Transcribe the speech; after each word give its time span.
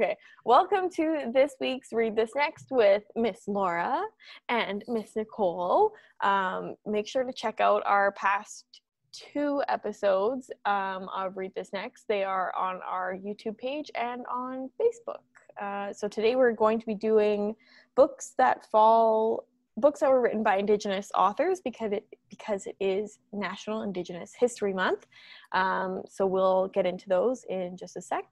Okay, 0.00 0.16
welcome 0.46 0.88
to 0.92 1.30
this 1.34 1.56
week's 1.60 1.92
Read 1.92 2.16
This 2.16 2.30
Next 2.34 2.68
with 2.70 3.02
Miss 3.16 3.46
Laura 3.46 4.02
and 4.48 4.82
Miss 4.88 5.14
Nicole. 5.14 5.92
Um, 6.22 6.76
make 6.86 7.06
sure 7.06 7.22
to 7.22 7.34
check 7.34 7.60
out 7.60 7.82
our 7.84 8.12
past 8.12 8.64
two 9.12 9.62
episodes 9.68 10.50
um, 10.64 11.10
of 11.14 11.36
Read 11.36 11.52
This 11.54 11.74
Next. 11.74 12.08
They 12.08 12.24
are 12.24 12.50
on 12.56 12.80
our 12.88 13.14
YouTube 13.14 13.58
page 13.58 13.90
and 13.94 14.24
on 14.32 14.70
Facebook. 14.80 15.20
Uh, 15.60 15.92
so 15.92 16.08
today 16.08 16.34
we're 16.34 16.52
going 16.52 16.80
to 16.80 16.86
be 16.86 16.94
doing 16.94 17.54
books 17.94 18.32
that 18.38 18.64
fall 18.70 19.44
books 19.76 20.00
that 20.00 20.08
were 20.08 20.22
written 20.22 20.42
by 20.42 20.56
indigenous 20.56 21.10
authors 21.14 21.60
because 21.60 21.92
it 21.92 22.06
because 22.30 22.66
it 22.66 22.76
is 22.80 23.18
national 23.34 23.82
indigenous 23.82 24.32
history 24.38 24.72
month 24.72 25.06
um, 25.52 26.02
so 26.08 26.26
we'll 26.26 26.68
get 26.68 26.86
into 26.86 27.08
those 27.08 27.44
in 27.50 27.76
just 27.76 27.96
a 27.96 28.02
sec 28.02 28.24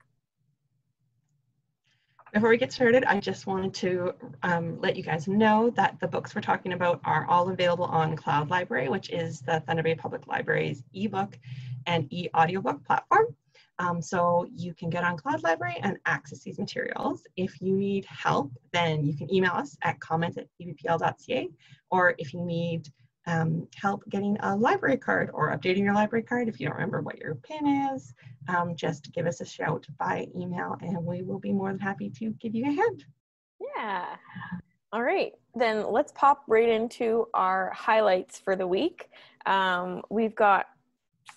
before 2.32 2.50
we 2.50 2.58
get 2.58 2.72
started, 2.72 3.04
I 3.04 3.20
just 3.20 3.46
wanted 3.46 3.74
to 3.74 4.14
um, 4.42 4.80
let 4.80 4.96
you 4.96 5.02
guys 5.02 5.28
know 5.28 5.70
that 5.70 5.98
the 6.00 6.08
books 6.08 6.34
we're 6.34 6.40
talking 6.40 6.72
about 6.72 7.00
are 7.04 7.26
all 7.26 7.48
available 7.48 7.86
on 7.86 8.16
Cloud 8.16 8.50
Library, 8.50 8.88
which 8.88 9.10
is 9.10 9.40
the 9.40 9.60
Thunder 9.60 9.82
Bay 9.82 9.94
Public 9.94 10.26
Library's 10.26 10.82
ebook 10.94 11.38
and 11.86 12.06
e-audiobook 12.12 12.84
platform. 12.84 13.26
Um, 13.78 14.02
so 14.02 14.46
you 14.54 14.74
can 14.74 14.90
get 14.90 15.04
on 15.04 15.16
Cloud 15.16 15.42
Library 15.42 15.76
and 15.82 15.98
access 16.04 16.40
these 16.40 16.58
materials. 16.58 17.22
If 17.36 17.60
you 17.60 17.72
need 17.72 18.04
help, 18.06 18.50
then 18.72 19.04
you 19.04 19.16
can 19.16 19.32
email 19.32 19.52
us 19.52 19.76
at 19.82 20.00
comment 20.00 20.36
at 20.36 20.48
tbpl.ca, 20.60 21.48
or 21.90 22.14
if 22.18 22.34
you 22.34 22.44
need 22.44 22.88
um, 23.28 23.68
help 23.74 24.08
getting 24.08 24.36
a 24.40 24.56
library 24.56 24.96
card 24.96 25.30
or 25.34 25.54
updating 25.54 25.84
your 25.84 25.94
library 25.94 26.22
card. 26.22 26.48
If 26.48 26.58
you 26.58 26.66
don't 26.66 26.76
remember 26.76 27.02
what 27.02 27.18
your 27.18 27.34
PIN 27.36 27.66
is, 27.94 28.14
um, 28.48 28.74
just 28.74 29.12
give 29.12 29.26
us 29.26 29.40
a 29.40 29.44
shout 29.44 29.86
by 29.98 30.26
email 30.34 30.76
and 30.80 31.04
we 31.04 31.22
will 31.22 31.38
be 31.38 31.52
more 31.52 31.70
than 31.70 31.78
happy 31.78 32.10
to 32.18 32.30
give 32.40 32.54
you 32.54 32.64
a 32.64 32.72
hand. 32.72 33.04
Yeah. 33.76 34.16
All 34.92 35.02
right, 35.02 35.32
then 35.54 35.92
let's 35.92 36.12
pop 36.12 36.44
right 36.48 36.68
into 36.68 37.26
our 37.34 37.70
highlights 37.76 38.38
for 38.38 38.56
the 38.56 38.66
week. 38.66 39.10
Um, 39.44 40.00
we've 40.08 40.34
got 40.34 40.66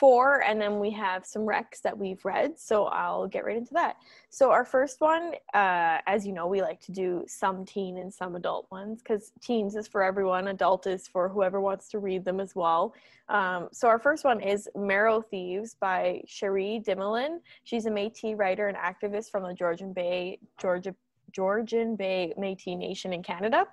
four, 0.01 0.41
and 0.41 0.59
then 0.59 0.79
we 0.79 0.89
have 0.89 1.27
some 1.27 1.43
recs 1.43 1.79
that 1.83 1.95
we've 1.95 2.25
read. 2.25 2.57
So 2.57 2.85
I'll 2.85 3.27
get 3.27 3.45
right 3.45 3.55
into 3.55 3.75
that. 3.75 3.97
So 4.31 4.49
our 4.49 4.65
first 4.65 4.99
one, 4.99 5.33
uh, 5.53 5.99
as 6.07 6.25
you 6.25 6.33
know, 6.33 6.47
we 6.47 6.59
like 6.63 6.81
to 6.87 6.91
do 6.91 7.23
some 7.27 7.63
teen 7.65 7.99
and 7.99 8.11
some 8.11 8.35
adult 8.35 8.65
ones 8.71 9.03
because 9.03 9.31
teens 9.41 9.75
is 9.75 9.87
for 9.87 10.01
everyone, 10.01 10.47
adult 10.47 10.87
is 10.87 11.07
for 11.07 11.29
whoever 11.29 11.61
wants 11.61 11.87
to 11.89 11.99
read 11.99 12.25
them 12.25 12.39
as 12.39 12.55
well. 12.55 12.95
Um, 13.29 13.69
so 13.71 13.87
our 13.87 13.99
first 13.99 14.25
one 14.25 14.41
is 14.41 14.67
Marrow 14.75 15.21
Thieves 15.21 15.75
by 15.79 16.23
Cherie 16.25 16.81
Dimaline. 16.83 17.37
She's 17.63 17.85
a 17.85 17.91
Métis 17.91 18.35
writer 18.35 18.69
and 18.69 18.77
activist 18.77 19.29
from 19.29 19.43
the 19.43 19.53
Georgian 19.53 19.93
Bay, 19.93 20.39
Georgia, 20.59 20.95
Georgian 21.31 21.95
Bay 21.95 22.33
Métis 22.39 22.75
Nation 22.75 23.13
in 23.13 23.21
Canada. 23.21 23.67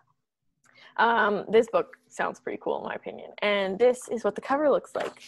Um, 0.99 1.47
this 1.49 1.69
book 1.73 1.97
sounds 2.09 2.39
pretty 2.39 2.59
cool 2.61 2.81
in 2.81 2.85
my 2.85 2.95
opinion, 2.97 3.31
and 3.41 3.79
this 3.79 4.09
is 4.11 4.25
what 4.25 4.35
the 4.35 4.43
cover 4.43 4.69
looks 4.69 4.95
like 4.95 5.23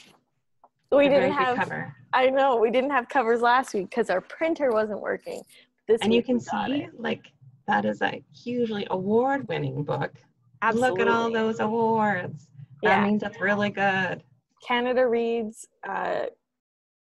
we 0.93 1.09
didn't 1.09 1.33
have 1.33 1.57
cover. 1.57 1.95
I 2.13 2.31
know 2.31 2.57
we 2.57 2.71
didn't 2.71 2.91
have 2.91 3.09
covers 3.09 3.41
last 3.41 3.75
week 3.75 3.91
because 3.91 4.11
our 4.11 4.21
printer 4.21 4.71
wasn't 4.73 5.01
working. 5.01 5.43
This 5.87 6.01
and 6.03 6.13
you 6.13 6.23
can 6.23 6.39
see 6.41 6.57
it. 6.57 7.01
like 7.01 7.33
that 7.67 7.85
is 7.85 8.03
a 8.03 8.23
hugely 8.35 8.87
award-winning 8.91 9.85
book. 9.85 10.13
Absolutely. 10.63 10.91
Look 10.91 11.01
at 11.01 11.09
all 11.09 11.31
those 11.31 11.61
awards. 11.61 12.49
That 12.83 12.99
yeah. 12.99 13.07
means 13.07 13.23
it's 13.23 13.41
really 13.41 13.71
good. 13.71 14.23
Canada 14.67 15.07
Reads, 15.07 15.67
uh, 15.89 16.27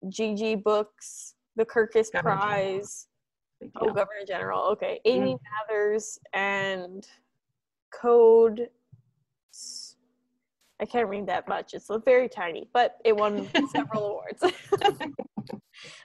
GG 0.05 0.63
Books, 0.63 1.35
the 1.55 1.65
Kirkus 1.65 2.11
Governor 2.11 2.37
Prize. 2.37 3.07
Oh, 3.81 3.87
Governor 3.87 4.25
General. 4.25 4.63
Okay, 4.71 4.99
Amy 5.05 5.33
mm. 5.33 5.39
Mathers 5.67 6.17
and 6.33 7.05
Code 7.91 8.69
I 10.81 10.85
can't 10.85 11.09
read 11.09 11.27
that 11.27 11.47
much. 11.47 11.73
It's 11.73 11.89
very 12.05 12.29
tiny, 12.29 12.69
but 12.73 12.97
it 13.03 13.15
won 13.15 13.49
several 13.71 14.07
awards. 14.07 14.43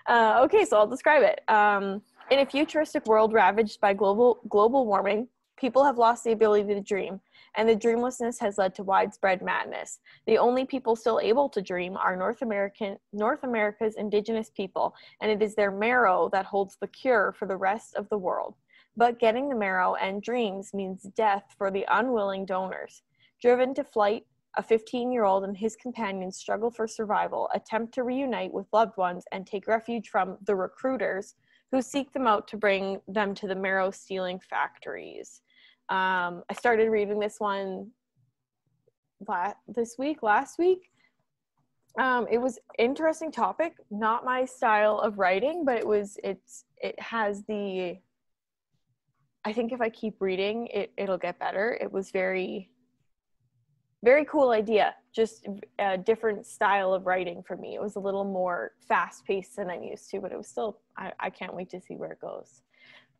uh, 0.06 0.40
okay, 0.44 0.64
so 0.64 0.76
I'll 0.76 0.86
describe 0.86 1.22
it. 1.22 1.48
Um, 1.48 2.02
in 2.30 2.40
a 2.40 2.46
futuristic 2.46 3.06
world 3.06 3.32
ravaged 3.32 3.80
by 3.80 3.92
global 3.92 4.40
global 4.48 4.86
warming, 4.86 5.28
people 5.56 5.84
have 5.84 5.98
lost 5.98 6.24
the 6.24 6.32
ability 6.32 6.74
to 6.74 6.80
dream, 6.80 7.20
and 7.56 7.68
the 7.68 7.76
dreamlessness 7.76 8.40
has 8.40 8.58
led 8.58 8.74
to 8.74 8.82
widespread 8.82 9.42
madness. 9.42 10.00
The 10.26 10.38
only 10.38 10.64
people 10.64 10.96
still 10.96 11.20
able 11.22 11.48
to 11.50 11.62
dream 11.62 11.96
are 11.96 12.16
North 12.16 12.42
American 12.42 12.96
North 13.12 13.44
America's 13.44 13.94
indigenous 13.96 14.50
people, 14.50 14.94
and 15.20 15.30
it 15.30 15.42
is 15.42 15.54
their 15.54 15.70
marrow 15.70 16.28
that 16.32 16.46
holds 16.46 16.76
the 16.80 16.88
cure 16.88 17.32
for 17.38 17.46
the 17.46 17.56
rest 17.56 17.94
of 17.94 18.08
the 18.08 18.18
world. 18.18 18.54
But 18.96 19.18
getting 19.18 19.48
the 19.48 19.56
marrow 19.56 19.94
and 19.94 20.22
dreams 20.22 20.72
means 20.72 21.02
death 21.16 21.54
for 21.58 21.70
the 21.70 21.84
unwilling 21.90 22.44
donors. 22.44 23.02
Driven 23.40 23.74
to 23.74 23.84
flight, 23.84 24.24
a 24.56 24.62
15 24.62 25.10
year 25.12 25.24
old 25.24 25.44
and 25.44 25.56
his 25.56 25.76
companions 25.76 26.36
struggle 26.36 26.70
for 26.70 26.86
survival, 26.86 27.48
attempt 27.54 27.94
to 27.94 28.02
reunite 28.02 28.52
with 28.52 28.66
loved 28.72 28.96
ones, 28.96 29.24
and 29.32 29.46
take 29.46 29.66
refuge 29.66 30.08
from 30.08 30.38
the 30.46 30.54
recruiters 30.54 31.34
who 31.70 31.82
seek 31.82 32.12
them 32.12 32.26
out 32.26 32.46
to 32.48 32.56
bring 32.56 33.00
them 33.08 33.34
to 33.34 33.48
the 33.48 33.54
marrow 33.54 33.90
stealing 33.90 34.38
factories. 34.38 35.40
Um, 35.88 36.42
I 36.48 36.54
started 36.54 36.88
reading 36.88 37.18
this 37.18 37.36
one 37.38 37.90
la- 39.28 39.54
this 39.68 39.96
week, 39.98 40.22
last 40.22 40.58
week. 40.58 40.90
Um, 41.98 42.26
it 42.30 42.38
was 42.38 42.58
interesting 42.78 43.30
topic, 43.30 43.74
not 43.90 44.24
my 44.24 44.44
style 44.44 44.98
of 44.98 45.18
writing, 45.18 45.64
but 45.64 45.78
it 45.78 45.86
was 45.86 46.16
it's 46.24 46.64
it 46.78 46.98
has 47.00 47.44
the. 47.44 47.98
I 49.44 49.52
think 49.52 49.72
if 49.72 49.80
I 49.80 49.90
keep 49.90 50.20
reading, 50.20 50.66
it 50.68 50.92
it'll 50.96 51.18
get 51.18 51.38
better. 51.38 51.78
It 51.80 51.92
was 51.92 52.10
very 52.10 52.70
very 54.04 54.24
cool 54.26 54.50
idea 54.50 54.94
just 55.14 55.46
a 55.78 55.96
different 55.96 56.44
style 56.44 56.92
of 56.92 57.06
writing 57.06 57.42
for 57.42 57.56
me. 57.56 57.74
It 57.74 57.80
was 57.80 57.96
a 57.96 58.00
little 58.00 58.24
more 58.24 58.72
fast 58.86 59.24
paced 59.24 59.56
than 59.56 59.70
i'm 59.70 59.82
used 59.82 60.10
to 60.10 60.20
but 60.20 60.32
it 60.32 60.36
was 60.36 60.48
still 60.48 60.78
i, 60.96 61.12
I 61.18 61.30
can't 61.30 61.54
wait 61.54 61.70
to 61.70 61.80
see 61.80 61.96
where 61.96 62.12
it 62.12 62.20
goes. 62.20 62.62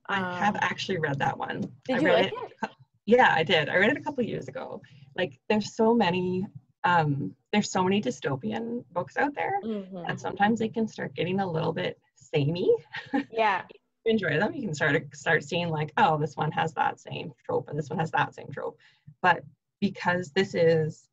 I 0.07 0.19
um, 0.19 0.37
have 0.37 0.57
actually 0.61 0.99
read 0.99 1.19
that 1.21 1.37
one. 1.39 1.63
did 1.87 1.97
I 1.97 2.01
you 2.01 2.13
like 2.13 2.27
it, 2.27 2.35
it? 2.63 2.71
yeah 3.07 3.33
i 3.35 3.43
did. 3.43 3.69
I 3.69 3.77
read 3.77 3.91
it 3.91 3.97
a 3.97 4.03
couple 4.03 4.23
years 4.25 4.49
ago. 4.49 4.83
Like 5.17 5.39
there's 5.49 5.75
so 5.75 5.95
many 5.95 6.47
um 6.85 7.35
there's 7.53 7.71
so 7.71 7.83
many 7.83 8.03
dystopian 8.03 8.85
books 8.93 9.17
out 9.17 9.35
there 9.35 9.59
mm-hmm. 9.65 10.05
and 10.09 10.21
sometimes 10.21 10.59
they 10.59 10.69
can 10.69 10.87
start 10.87 11.15
getting 11.15 11.41
a 11.41 11.51
little 11.51 11.73
bit 11.73 11.99
samey. 12.15 12.71
Yeah. 13.31 13.63
Enjoy 14.07 14.39
them 14.39 14.53
you 14.55 14.61
can 14.61 14.75
start 14.75 15.03
start 15.17 15.43
seeing 15.43 15.71
like 15.71 15.93
oh 15.97 16.19
this 16.19 16.37
one 16.37 16.53
has 16.53 16.75
that 16.75 17.01
same 17.01 17.33
trope 17.47 17.69
and 17.69 17.79
this 17.79 17.89
one 17.89 17.99
has 17.99 18.11
that 18.11 18.35
same 18.35 18.49
trope. 18.53 18.77
But 19.23 19.43
because 19.81 20.31
this 20.33 20.55
is 20.55 21.09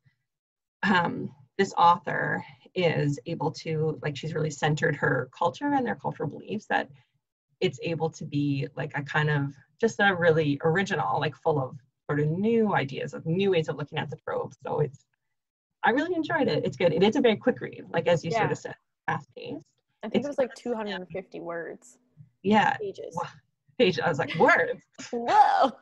um, 0.82 1.30
this 1.58 1.74
author 1.76 2.44
is 2.74 3.18
able 3.26 3.50
to 3.50 3.98
like 4.02 4.16
she's 4.16 4.34
really 4.34 4.50
centered 4.50 4.96
her 4.96 5.28
culture 5.36 5.72
and 5.74 5.86
their 5.86 5.94
cultural 5.94 6.28
beliefs 6.28 6.66
that 6.66 6.88
it's 7.60 7.78
able 7.82 8.10
to 8.10 8.24
be 8.24 8.66
like 8.76 8.92
a 8.94 9.02
kind 9.02 9.30
of 9.30 9.54
just 9.80 10.00
a 10.00 10.14
really 10.14 10.58
original 10.64 11.20
like 11.20 11.36
full 11.36 11.62
of 11.62 11.76
sort 12.06 12.20
of 12.20 12.28
new 12.28 12.74
ideas 12.74 13.14
of 13.14 13.24
new 13.26 13.50
ways 13.50 13.68
of 13.68 13.76
looking 13.76 13.98
at 13.98 14.08
the 14.10 14.16
trope 14.16 14.54
so 14.64 14.80
it's 14.80 15.04
i 15.84 15.90
really 15.90 16.14
enjoyed 16.14 16.48
it. 16.48 16.64
It's 16.64 16.76
good. 16.76 16.92
It 16.92 17.02
is 17.02 17.16
a 17.16 17.20
very 17.20 17.36
quick 17.36 17.60
read 17.60 17.84
like 17.90 18.06
as 18.06 18.24
you 18.24 18.30
yeah. 18.30 18.38
sort 18.38 18.52
of 18.52 18.58
said 18.58 18.74
fast 19.06 19.28
paced. 19.36 19.62
I 20.02 20.08
think 20.08 20.24
it's, 20.24 20.26
it 20.26 20.28
was 20.28 20.38
like 20.38 20.54
250 20.54 21.40
words. 21.40 21.98
Yeah. 22.42 22.76
Pages 22.76 23.16
page 23.82 24.00
i 24.00 24.08
was 24.08 24.18
like 24.18 24.34
words 24.36 24.82
whoa 25.12 25.72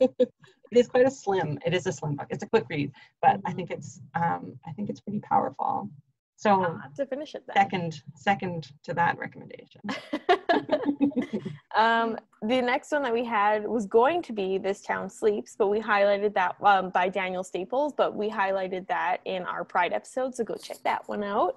it 0.74 0.80
is 0.80 0.88
quite 0.88 1.06
a 1.06 1.10
slim. 1.10 1.58
It 1.64 1.74
is 1.74 1.86
a 1.86 1.92
slim 1.92 2.16
book. 2.16 2.26
It's 2.30 2.42
a 2.42 2.48
quick 2.48 2.64
read, 2.68 2.92
but 3.22 3.40
I 3.44 3.52
think 3.52 3.70
it's 3.70 4.00
um, 4.14 4.58
I 4.66 4.72
think 4.72 4.90
it's 4.90 5.00
pretty 5.00 5.20
powerful. 5.20 5.88
So 6.36 6.78
to 6.96 7.06
finish 7.06 7.34
it, 7.34 7.44
then. 7.46 7.54
second 7.56 8.02
second 8.16 8.68
to 8.82 8.94
that 8.94 9.16
recommendation. 9.18 9.80
um, 11.76 12.18
the 12.42 12.60
next 12.60 12.90
one 12.90 13.02
that 13.02 13.12
we 13.12 13.24
had 13.24 13.66
was 13.66 13.86
going 13.86 14.20
to 14.22 14.32
be 14.32 14.58
"This 14.58 14.82
Town 14.82 15.08
Sleeps," 15.08 15.54
but 15.56 15.68
we 15.68 15.80
highlighted 15.80 16.34
that 16.34 16.56
um, 16.62 16.90
by 16.90 17.08
Daniel 17.08 17.44
Staples. 17.44 17.92
But 17.96 18.16
we 18.16 18.28
highlighted 18.28 18.88
that 18.88 19.18
in 19.24 19.44
our 19.44 19.64
Pride 19.64 19.92
episode, 19.92 20.34
so 20.34 20.44
go 20.44 20.56
check 20.56 20.78
that 20.84 21.08
one 21.08 21.22
out. 21.22 21.54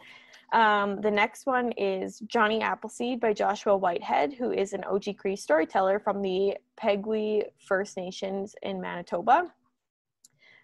Um, 0.53 1.01
the 1.01 1.11
next 1.11 1.45
one 1.45 1.73
is 1.73 2.19
Johnny 2.19 2.61
Appleseed 2.61 3.19
by 3.19 3.33
Joshua 3.33 3.75
Whitehead, 3.75 4.33
who 4.33 4.51
is 4.51 4.73
an 4.73 4.83
Oji-Cree 4.89 5.35
storyteller 5.35 5.99
from 5.99 6.21
the 6.21 6.55
Peguis 6.79 7.43
First 7.59 7.97
Nations 7.97 8.55
in 8.61 8.79
Manitoba. 8.79 9.51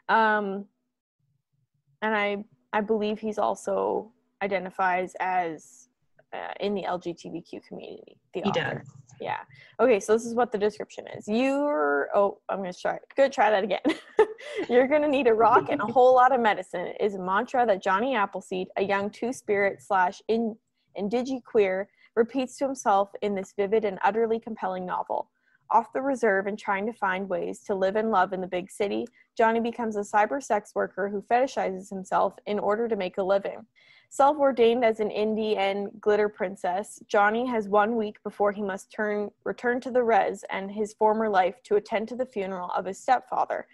Um, 0.08 0.66
and 2.02 2.16
I, 2.16 2.46
I 2.72 2.82
believe 2.82 3.20
he's 3.20 3.38
also 3.38 4.12
identifies 4.42 5.16
as 5.20 5.90
uh, 6.34 6.54
in 6.60 6.74
the 6.74 6.84
LGBTQ 6.84 7.66
community. 7.68 8.18
The 8.34 8.42
he 8.42 8.50
author. 8.50 8.84
does. 8.84 8.88
Yeah. 9.24 9.40
Okay, 9.80 10.02
so 10.02 10.12
this 10.12 10.26
is 10.26 10.36
what 10.36 10.52
the 10.52 10.58
description 10.58 11.06
is. 11.18 11.30
You're 11.30 12.10
oh, 12.14 12.40
I'm 12.50 12.58
gonna 12.58 12.74
try. 12.74 13.00
Good, 13.16 13.32
try 13.32 13.50
that 13.50 13.64
again. 13.64 13.80
You're 14.70 14.88
gonna 14.88 15.08
need 15.08 15.28
a 15.28 15.34
rock 15.34 15.70
and 15.70 15.80
a 15.80 15.86
whole 15.86 16.14
lot 16.14 16.34
of 16.34 16.42
medicine 16.42 16.94
is 17.00 17.16
a 17.16 17.20
mantra 17.20 17.66
that 17.66 17.82
Johnny 17.82 18.16
Appleseed, 18.16 18.68
a 18.76 18.84
young 18.84 19.10
two-spirit 19.10 19.82
slash 19.82 20.22
in 20.28 20.58
queer 21.46 21.88
repeats 22.18 22.58
to 22.58 22.66
himself 22.66 23.12
in 23.22 23.34
this 23.34 23.54
vivid 23.58 23.86
and 23.86 23.98
utterly 24.04 24.42
compelling 24.42 24.86
novel. 24.86 25.30
Off 25.72 25.94
the 25.94 26.02
reserve 26.02 26.46
and 26.46 26.60
trying 26.60 26.86
to 26.86 26.94
find 26.94 27.28
ways 27.30 27.62
to 27.62 27.74
live 27.74 27.96
and 27.96 28.12
love 28.12 28.34
in 28.34 28.42
the 28.42 28.48
big 28.48 28.70
city, 28.70 29.08
Johnny 29.38 29.62
becomes 29.62 29.96
a 29.96 30.02
cyber 30.02 30.44
sex 30.44 30.76
worker 30.76 31.08
who 31.08 31.22
fetishizes 31.22 31.90
himself 31.90 32.34
in 32.46 32.60
order 32.60 32.90
to 32.90 32.98
make 32.98 33.18
a 33.18 33.24
living. 33.24 33.66
Self 34.14 34.38
ordained 34.38 34.86
as 34.86 35.00
an 35.00 35.10
indie 35.10 35.58
and 35.58 35.90
glitter 36.00 36.30
princess, 36.30 37.02
Johnny 37.08 37.48
has 37.48 37.68
one 37.68 37.96
week 37.96 38.22
before 38.22 38.52
he 38.52 38.62
must 38.62 38.92
turn, 38.92 39.32
return 39.44 39.82
to 39.82 39.90
the 39.90 40.04
res 40.04 40.46
and 40.52 40.70
his 40.70 40.94
former 40.94 41.28
life 41.28 41.56
to 41.64 41.78
attend 41.78 42.10
to 42.10 42.16
the 42.16 42.28
funeral 42.28 42.70
of 42.76 42.86
his 42.86 43.00
stepfather. 43.00 43.66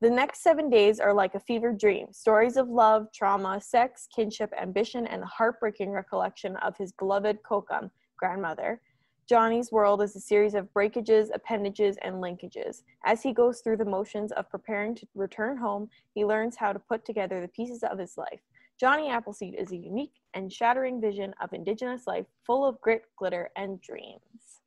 The 0.00 0.08
next 0.08 0.42
seven 0.42 0.70
days 0.70 0.98
are 0.98 1.12
like 1.12 1.34
a 1.34 1.40
fevered 1.40 1.76
dream 1.76 2.06
stories 2.10 2.56
of 2.56 2.70
love, 2.70 3.08
trauma, 3.12 3.60
sex, 3.60 4.08
kinship, 4.16 4.50
ambition, 4.58 5.06
and 5.06 5.20
the 5.20 5.26
heartbreaking 5.26 5.90
recollection 5.90 6.56
of 6.56 6.74
his 6.78 6.92
beloved 6.92 7.42
Kokum, 7.42 7.90
grandmother. 8.16 8.80
Johnny's 9.28 9.70
world 9.70 10.00
is 10.00 10.16
a 10.16 10.20
series 10.20 10.54
of 10.54 10.72
breakages, 10.72 11.30
appendages, 11.34 11.98
and 12.00 12.14
linkages. 12.14 12.82
As 13.04 13.22
he 13.22 13.34
goes 13.34 13.60
through 13.60 13.76
the 13.76 13.84
motions 13.84 14.32
of 14.32 14.48
preparing 14.48 14.94
to 14.94 15.06
return 15.14 15.58
home, 15.58 15.90
he 16.14 16.24
learns 16.24 16.56
how 16.56 16.72
to 16.72 16.78
put 16.78 17.04
together 17.04 17.42
the 17.42 17.48
pieces 17.48 17.82
of 17.82 17.98
his 17.98 18.16
life. 18.16 18.40
Johnny 18.82 19.10
Appleseed 19.10 19.54
is 19.56 19.70
a 19.70 19.76
unique 19.76 20.14
and 20.34 20.52
shattering 20.52 21.00
vision 21.00 21.32
of 21.40 21.52
Indigenous 21.52 22.08
life 22.08 22.26
full 22.44 22.66
of 22.66 22.80
grit, 22.80 23.04
glitter, 23.16 23.48
and 23.54 23.80
dreams. 23.80 24.58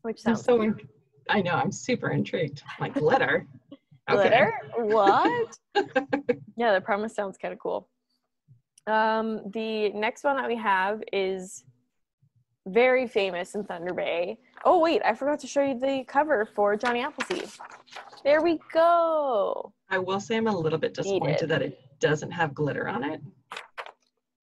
Which 0.00 0.22
I'm 0.24 0.34
sounds 0.34 0.46
so, 0.46 0.62
in- 0.62 0.80
I 1.28 1.42
know, 1.42 1.50
I'm 1.50 1.70
super 1.70 2.10
intrigued. 2.10 2.62
Like 2.80 2.94
glitter. 2.94 3.46
glitter? 4.08 4.50
What? 4.78 5.58
yeah, 6.56 6.72
the 6.72 6.80
premise 6.82 7.14
sounds 7.14 7.36
kind 7.36 7.52
of 7.52 7.60
cool. 7.60 7.86
Um, 8.86 9.42
the 9.52 9.90
next 9.90 10.24
one 10.24 10.36
that 10.38 10.48
we 10.48 10.56
have 10.56 11.02
is 11.12 11.64
very 12.66 13.06
famous 13.06 13.54
in 13.54 13.64
Thunder 13.64 13.92
Bay. 13.92 14.38
Oh 14.64 14.80
wait, 14.80 15.02
I 15.04 15.12
forgot 15.12 15.38
to 15.40 15.46
show 15.46 15.62
you 15.62 15.78
the 15.78 16.02
cover 16.08 16.48
for 16.54 16.76
Johnny 16.78 17.02
Appleseed. 17.02 17.50
There 18.26 18.42
we 18.42 18.58
go. 18.72 19.72
I 19.88 19.98
will 19.98 20.18
say 20.18 20.36
I'm 20.36 20.48
a 20.48 20.58
little 20.58 20.80
bit 20.80 20.94
disappointed 20.94 21.48
that 21.48 21.62
it 21.62 21.78
doesn't 22.00 22.32
have 22.32 22.54
glitter 22.56 22.88
on 22.88 23.04
it. 23.04 23.20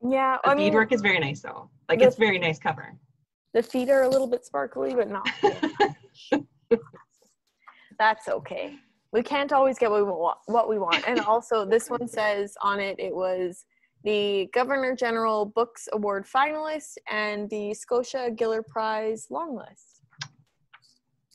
Yeah, 0.02 0.38
The 0.42 0.52
I 0.52 0.56
mean 0.56 0.68
beadwork 0.68 0.94
is 0.94 1.02
very 1.02 1.20
nice 1.20 1.42
though. 1.42 1.70
Like 1.90 2.00
The- 2.00 2.06
it's 2.06 2.16
very 2.16 2.40
nice 2.40 2.58
cover. 2.60 2.94
the 3.54 3.62
feet 3.62 3.90
are 3.90 4.04
a 4.04 4.08
little 4.10 4.28
bit 4.28 4.46
sparkly, 4.46 4.96
but 4.96 5.10
not. 5.10 5.28
That's 8.00 8.30
okay. 8.30 8.76
We 9.12 9.22
can't 9.22 9.52
always 9.52 9.78
get 9.78 9.92
what 9.92 9.98
we 10.00 10.10
want. 10.10 10.38
What 10.46 10.70
we 10.70 10.80
want, 10.80 11.06
and 11.06 11.20
also 11.20 11.66
this 11.66 11.90
one 11.90 12.08
says 12.08 12.56
on 12.62 12.80
it 12.80 12.98
it 13.00 13.14
was 13.14 13.66
the 14.06 14.48
Governor 14.54 14.96
General 14.96 15.46
Books 15.46 15.90
Award 15.92 16.26
finalist 16.26 16.94
and 17.12 17.50
the 17.50 17.74
Scotia 17.74 18.30
Giller 18.34 18.66
Prize 18.66 19.28
long 19.30 19.58
list. 19.58 19.93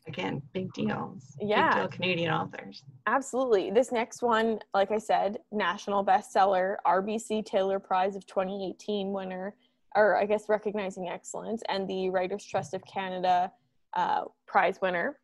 Again, 0.08 0.42
big 0.52 0.72
deals. 0.72 1.36
Yeah. 1.40 1.68
Big 1.68 1.76
deal 1.76 1.88
Canadian 1.88 2.32
authors. 2.32 2.82
Absolutely. 3.06 3.70
This 3.70 3.92
next 3.92 4.22
one, 4.22 4.58
like 4.74 4.90
I 4.90 4.98
said, 4.98 5.38
national 5.52 6.04
bestseller, 6.04 6.76
RBC 6.86 7.44
Taylor 7.44 7.78
Prize 7.78 8.16
of 8.16 8.26
2018 8.26 9.12
winner, 9.12 9.54
or 9.94 10.16
I 10.16 10.24
guess 10.24 10.48
recognizing 10.48 11.08
excellence, 11.08 11.62
and 11.68 11.88
the 11.88 12.08
Writers 12.08 12.44
Trust 12.44 12.74
of 12.74 12.82
Canada 12.84 13.52
uh, 13.94 14.24
prize 14.46 14.80
winner. 14.80 15.18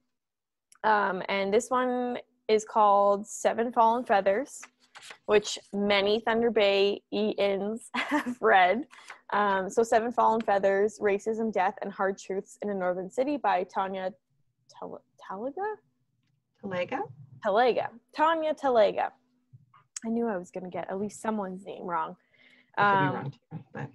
Um, 0.84 1.22
and 1.28 1.52
this 1.52 1.70
one 1.70 2.19
is 2.48 2.64
called 2.64 3.26
Seven 3.26 3.72
Fallen 3.72 4.04
Feathers, 4.04 4.60
which 5.26 5.58
many 5.72 6.20
Thunder 6.20 6.50
Bay 6.50 7.02
E-ins 7.10 7.88
have 7.94 8.36
read. 8.40 8.86
Um, 9.32 9.70
so, 9.70 9.82
Seven 9.82 10.12
Fallen 10.12 10.42
Feathers 10.42 10.98
Racism, 11.00 11.52
Death, 11.52 11.75
and 11.81 11.90
Hard 11.90 12.19
Truths 12.19 12.58
in 12.62 12.69
a 12.69 12.75
Northern 12.75 13.10
City 13.10 13.38
by 13.38 13.64
Tanya 13.64 14.12
Tal- 14.69 15.02
Talaga? 15.31 15.76
Talega? 16.62 17.00
Talega, 17.44 17.88
Tanya 18.16 18.55
Talega. 18.55 19.11
I 20.05 20.08
knew 20.08 20.28
I 20.28 20.37
was 20.37 20.50
going 20.50 20.64
to 20.64 20.70
get 20.70 20.90
at 20.90 20.99
least 21.00 21.20
someone's 21.20 21.64
name 21.64 21.84
wrong. 21.84 22.16
I 22.76 22.82
could 22.82 23.00
be 23.00 23.06
Um, 23.06 23.14
wrong 23.14 23.31
too, 23.31 23.64
but 23.72 23.90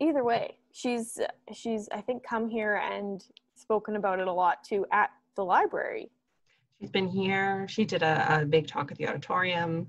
either 0.00 0.24
way, 0.24 0.58
she's 0.72 1.18
she's 1.52 1.88
I 1.92 2.00
think 2.00 2.22
come 2.24 2.48
here 2.48 2.76
and 2.76 3.22
spoken 3.54 3.96
about 3.96 4.18
it 4.20 4.26
a 4.28 4.32
lot 4.32 4.64
too 4.64 4.86
at 4.92 5.10
the 5.36 5.44
library. 5.44 6.10
she's 6.80 6.90
been 6.90 7.08
here. 7.08 7.66
She 7.68 7.84
did 7.84 8.02
a, 8.02 8.40
a 8.40 8.46
big 8.46 8.66
talk 8.66 8.90
at 8.90 8.98
the 8.98 9.06
auditorium. 9.08 9.88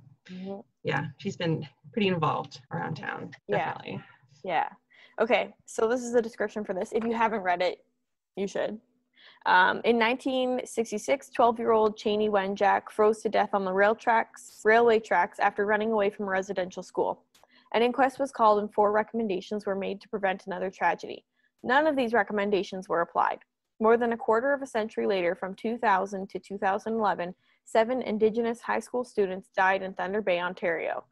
Yeah, 0.84 1.06
she's 1.18 1.36
been 1.38 1.68
pretty 1.92 2.08
involved 2.08 2.62
around 2.72 2.96
town. 2.96 3.32
Yeah. 3.48 3.58
Definitely. 3.74 4.02
Yeah. 4.44 4.70
Okay, 5.20 5.54
so 5.66 5.88
this 5.88 6.02
is 6.02 6.12
the 6.14 6.22
description 6.22 6.64
for 6.64 6.74
this. 6.74 6.92
If 6.92 7.04
you 7.04 7.14
haven't 7.14 7.42
read 7.42 7.62
it, 7.62 7.84
you 8.36 8.48
should. 8.48 8.80
Um, 9.46 9.82
in 9.84 10.00
1966, 10.00 11.32
12-year-old 11.38 11.98
Chanie 11.98 12.30
Wenjack 12.30 12.84
froze 12.90 13.22
to 13.24 13.30
death 13.30 13.50
on 13.54 13.66
the 13.66 13.74
rail 13.74 13.94
tracks, 13.94 14.62
railway 14.64 15.00
tracks 15.00 15.38
after 15.40 15.66
running 15.66 15.92
away 15.92 16.10
from 16.10 16.28
a 16.28 16.32
residential 16.32 16.82
school. 16.82 17.24
An 17.74 17.82
inquest 17.82 18.20
was 18.20 18.32
called 18.32 18.60
and 18.60 18.74
four 18.74 18.94
recommendations 18.94 19.66
were 19.66 19.76
made 19.76 20.00
to 20.00 20.08
prevent 20.08 20.46
another 20.46 20.70
tragedy. 20.70 21.26
None 21.62 21.88
of 21.88 21.96
these 21.98 22.14
recommendations 22.14 22.88
were 22.88 23.02
applied. 23.02 23.40
More 23.82 23.98
than 23.98 24.14
a 24.14 24.18
quarter 24.18 24.54
of 24.54 24.62
a 24.62 24.68
century 24.68 25.08
later, 25.08 25.36
from 25.36 25.56
2000 25.56 26.30
to 26.30 26.40
2011, 26.40 27.36
seven 27.66 28.02
Indigenous 28.02 28.62
high 28.62 28.80
school 28.80 29.04
students 29.04 29.50
died 29.56 29.82
in 29.82 29.94
Thunder 29.94 30.22
Bay, 30.22 30.40
Ontario. 30.40 31.04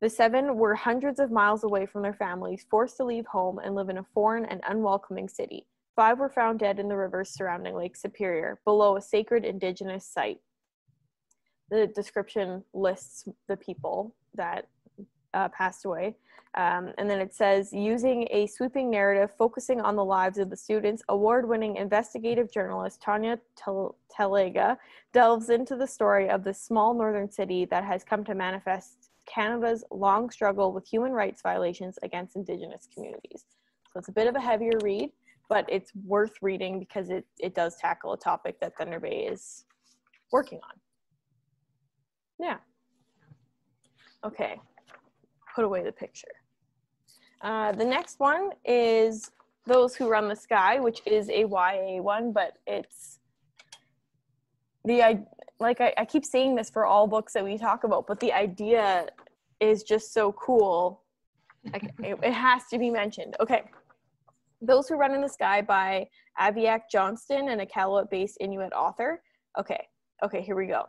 The 0.00 0.10
seven 0.10 0.56
were 0.56 0.74
hundreds 0.74 1.18
of 1.18 1.30
miles 1.32 1.64
away 1.64 1.86
from 1.86 2.02
their 2.02 2.14
families, 2.14 2.66
forced 2.70 2.96
to 2.98 3.04
leave 3.04 3.26
home 3.26 3.58
and 3.58 3.74
live 3.74 3.88
in 3.88 3.98
a 3.98 4.06
foreign 4.14 4.44
and 4.44 4.60
unwelcoming 4.68 5.28
city. 5.28 5.66
Five 5.94 6.18
were 6.18 6.30
found 6.30 6.58
dead 6.58 6.78
in 6.78 6.88
the 6.88 6.96
rivers 6.96 7.30
surrounding 7.30 7.74
Lake 7.74 7.96
Superior, 7.96 8.60
below 8.64 8.96
a 8.96 9.02
sacred 9.02 9.44
Indigenous 9.44 10.06
site. 10.06 10.40
The 11.70 11.86
description 11.86 12.64
lists 12.72 13.28
the 13.48 13.56
people 13.56 14.14
that 14.34 14.68
uh, 15.34 15.48
passed 15.48 15.84
away. 15.84 16.16
Um, 16.54 16.92
and 16.98 17.08
then 17.08 17.18
it 17.18 17.34
says 17.34 17.72
using 17.72 18.28
a 18.30 18.46
sweeping 18.46 18.90
narrative 18.90 19.30
focusing 19.38 19.80
on 19.80 19.96
the 19.96 20.04
lives 20.04 20.36
of 20.36 20.50
the 20.50 20.56
students, 20.56 21.02
award 21.08 21.48
winning 21.48 21.76
investigative 21.76 22.52
journalist 22.52 23.00
Tanya 23.00 23.38
Tel- 23.56 23.96
Telega 24.14 24.76
delves 25.14 25.48
into 25.48 25.76
the 25.76 25.86
story 25.86 26.28
of 26.28 26.44
this 26.44 26.60
small 26.60 26.92
northern 26.92 27.30
city 27.30 27.64
that 27.66 27.84
has 27.84 28.04
come 28.04 28.22
to 28.24 28.34
manifest 28.34 29.10
Canada's 29.24 29.82
long 29.90 30.28
struggle 30.28 30.72
with 30.72 30.86
human 30.86 31.12
rights 31.12 31.40
violations 31.40 31.98
against 32.02 32.36
Indigenous 32.36 32.86
communities. 32.92 33.44
So 33.92 33.98
it's 33.98 34.08
a 34.08 34.12
bit 34.12 34.26
of 34.26 34.36
a 34.36 34.40
heavier 34.40 34.78
read, 34.82 35.10
but 35.48 35.66
it's 35.68 35.92
worth 36.04 36.34
reading 36.42 36.78
because 36.78 37.10
it, 37.10 37.26
it 37.38 37.54
does 37.54 37.76
tackle 37.76 38.12
a 38.12 38.18
topic 38.18 38.58
that 38.60 38.76
Thunder 38.76 39.00
Bay 39.00 39.28
is 39.30 39.64
working 40.30 40.60
on. 40.62 40.78
Yeah. 42.38 42.56
Okay 44.24 44.60
put 45.54 45.64
away 45.64 45.82
the 45.82 45.92
picture. 45.92 46.28
Uh, 47.40 47.72
the 47.72 47.84
next 47.84 48.20
one 48.20 48.50
is 48.64 49.30
Those 49.66 49.94
Who 49.94 50.08
Run 50.08 50.28
the 50.28 50.36
Sky, 50.36 50.78
which 50.80 51.00
is 51.06 51.28
a 51.28 51.40
YA 51.40 52.00
one, 52.00 52.32
but 52.32 52.58
it's 52.66 53.18
the 54.84 55.02
I 55.02 55.20
like 55.60 55.80
I, 55.80 55.92
I 55.96 56.04
keep 56.04 56.24
saying 56.24 56.56
this 56.56 56.70
for 56.70 56.86
all 56.86 57.06
books 57.06 57.34
that 57.34 57.44
we 57.44 57.56
talk 57.56 57.84
about, 57.84 58.06
but 58.06 58.18
the 58.20 58.32
idea 58.32 59.06
is 59.60 59.82
just 59.82 60.12
so 60.12 60.32
cool. 60.32 61.02
It, 61.72 62.18
it 62.22 62.32
has 62.32 62.64
to 62.70 62.78
be 62.78 62.90
mentioned. 62.90 63.36
Okay. 63.38 63.62
Those 64.64 64.86
Who 64.86 64.94
Run 64.94 65.12
in 65.12 65.20
the 65.20 65.28
Sky 65.28 65.60
by 65.60 66.06
Aviaq 66.40 66.82
Johnston, 66.88 67.48
an 67.48 67.58
Iqaluit-based 67.58 68.36
Inuit 68.40 68.72
author. 68.72 69.20
Okay, 69.58 69.88
okay, 70.22 70.40
here 70.40 70.54
we 70.54 70.66
go. 70.66 70.84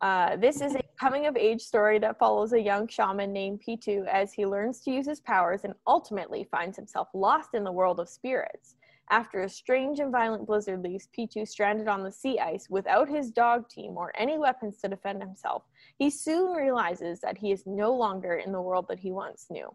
Uh, 0.00 0.36
this 0.36 0.62
is 0.62 0.74
a 0.74 0.82
coming 0.98 1.26
of 1.26 1.36
age 1.36 1.60
story 1.60 1.98
that 1.98 2.18
follows 2.18 2.54
a 2.54 2.60
young 2.60 2.88
shaman 2.88 3.30
named 3.30 3.60
Pitu 3.60 4.06
as 4.06 4.32
he 4.32 4.46
learns 4.46 4.80
to 4.80 4.90
use 4.90 5.06
his 5.06 5.20
powers 5.20 5.64
and 5.64 5.74
ultimately 5.86 6.48
finds 6.50 6.78
himself 6.78 7.08
lost 7.12 7.50
in 7.52 7.62
the 7.62 7.70
world 7.70 8.00
of 8.00 8.08
spirits. 8.08 8.76
After 9.10 9.42
a 9.42 9.50
strange 9.50 10.00
and 10.00 10.10
violent 10.10 10.46
blizzard 10.46 10.82
leaves 10.82 11.08
Pitu 11.14 11.46
stranded 11.46 11.88
on 11.88 12.04
the 12.04 12.10
sea 12.10 12.38
ice 12.38 12.70
without 12.70 13.06
his 13.06 13.30
dog 13.30 13.68
team 13.68 13.98
or 13.98 14.14
any 14.16 14.38
weapons 14.38 14.78
to 14.78 14.88
defend 14.88 15.20
himself, 15.20 15.64
he 15.98 16.08
soon 16.08 16.52
realizes 16.52 17.20
that 17.20 17.36
he 17.36 17.52
is 17.52 17.64
no 17.66 17.94
longer 17.94 18.36
in 18.36 18.50
the 18.50 18.62
world 18.62 18.86
that 18.88 19.00
he 19.00 19.12
once 19.12 19.48
knew. 19.50 19.68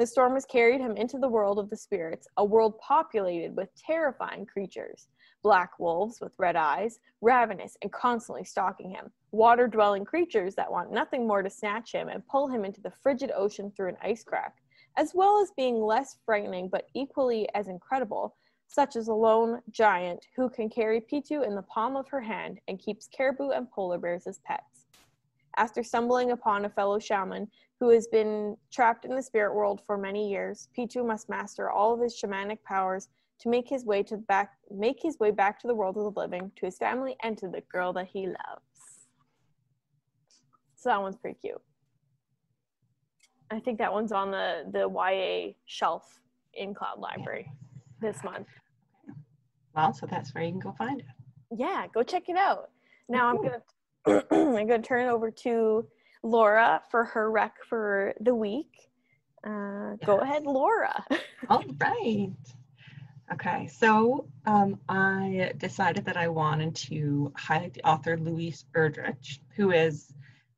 The 0.00 0.06
storm 0.06 0.32
has 0.32 0.46
carried 0.46 0.80
him 0.80 0.96
into 0.96 1.18
the 1.18 1.28
world 1.28 1.58
of 1.58 1.68
the 1.68 1.76
spirits, 1.76 2.26
a 2.38 2.42
world 2.42 2.78
populated 2.78 3.54
with 3.54 3.68
terrifying 3.76 4.46
creatures. 4.46 5.08
Black 5.42 5.78
wolves 5.78 6.22
with 6.22 6.38
red 6.38 6.56
eyes, 6.56 7.00
ravenous 7.20 7.76
and 7.82 7.92
constantly 7.92 8.44
stalking 8.44 8.88
him, 8.88 9.12
water 9.30 9.68
dwelling 9.68 10.06
creatures 10.06 10.54
that 10.54 10.72
want 10.72 10.90
nothing 10.90 11.26
more 11.26 11.42
to 11.42 11.50
snatch 11.50 11.92
him 11.92 12.08
and 12.08 12.26
pull 12.26 12.48
him 12.48 12.64
into 12.64 12.80
the 12.80 12.90
frigid 12.90 13.30
ocean 13.36 13.70
through 13.72 13.90
an 13.90 13.98
ice 14.00 14.24
crack, 14.24 14.62
as 14.96 15.12
well 15.14 15.38
as 15.38 15.52
being 15.54 15.78
less 15.82 16.16
frightening 16.24 16.70
but 16.70 16.88
equally 16.94 17.46
as 17.54 17.68
incredible, 17.68 18.36
such 18.68 18.96
as 18.96 19.08
a 19.08 19.12
lone 19.12 19.60
giant 19.68 20.28
who 20.34 20.48
can 20.48 20.70
carry 20.70 21.02
Pitu 21.02 21.46
in 21.46 21.54
the 21.54 21.60
palm 21.64 21.94
of 21.94 22.08
her 22.08 22.22
hand 22.22 22.58
and 22.68 22.78
keeps 22.78 23.06
caribou 23.06 23.50
and 23.50 23.70
polar 23.70 23.98
bears 23.98 24.26
as 24.26 24.38
pets. 24.46 24.86
After 25.56 25.82
stumbling 25.82 26.30
upon 26.30 26.64
a 26.64 26.70
fellow 26.70 26.98
shaman 26.98 27.48
who 27.80 27.88
has 27.90 28.06
been 28.06 28.56
trapped 28.70 29.04
in 29.04 29.14
the 29.14 29.22
spirit 29.22 29.54
world 29.54 29.80
for 29.86 29.96
many 29.98 30.30
years, 30.30 30.68
Pitu 30.76 31.04
must 31.04 31.28
master 31.28 31.70
all 31.70 31.94
of 31.94 32.00
his 32.00 32.18
shamanic 32.20 32.62
powers 32.64 33.08
to 33.40 33.48
make 33.48 33.68
his 33.68 33.84
way 33.84 34.02
to 34.02 34.16
back 34.16 34.52
make 34.70 34.98
his 35.02 35.18
way 35.18 35.30
back 35.30 35.58
to 35.60 35.66
the 35.66 35.74
world 35.74 35.96
of 35.96 36.04
the 36.04 36.20
living, 36.20 36.52
to 36.56 36.66
his 36.66 36.76
family, 36.76 37.16
and 37.22 37.36
to 37.38 37.48
the 37.48 37.62
girl 37.72 37.92
that 37.94 38.06
he 38.06 38.26
loves. 38.26 39.08
So 40.76 40.90
that 40.90 41.00
one's 41.00 41.16
pretty 41.16 41.38
cute. 41.40 41.60
I 43.50 43.58
think 43.58 43.78
that 43.78 43.92
one's 43.92 44.12
on 44.12 44.30
the 44.30 44.64
the 44.70 44.88
YA 44.88 45.54
shelf 45.66 46.20
in 46.54 46.74
Cloud 46.74 46.98
Library 46.98 47.50
this 48.00 48.22
month. 48.22 48.46
Well, 49.74 49.92
so 49.92 50.06
that's 50.06 50.34
where 50.34 50.44
you 50.44 50.50
can 50.50 50.60
go 50.60 50.72
find 50.72 51.00
it. 51.00 51.06
Yeah, 51.56 51.86
go 51.92 52.02
check 52.02 52.28
it 52.28 52.36
out. 52.36 52.70
Now 53.08 53.26
I'm 53.26 53.36
gonna 53.36 53.62
I'm 54.06 54.66
gonna 54.66 54.82
turn 54.82 55.06
it 55.06 55.10
over 55.10 55.30
to 55.30 55.86
Laura 56.22 56.82
for 56.90 57.04
her 57.04 57.30
rec 57.30 57.56
for 57.68 58.14
the 58.20 58.34
week. 58.34 58.90
Uh, 59.44 59.96
Go 60.04 60.18
ahead, 60.18 60.44
Laura. 60.44 61.04
All 61.48 61.64
right. 61.80 62.30
Okay, 63.32 63.68
so 63.68 64.26
um, 64.44 64.80
I 64.88 65.52
decided 65.56 66.04
that 66.06 66.16
I 66.16 66.26
wanted 66.28 66.74
to 66.76 67.32
highlight 67.36 67.74
the 67.74 67.86
author 67.88 68.16
Louise 68.16 68.64
Erdrich, 68.74 69.38
who 69.54 69.70
is, 69.70 70.12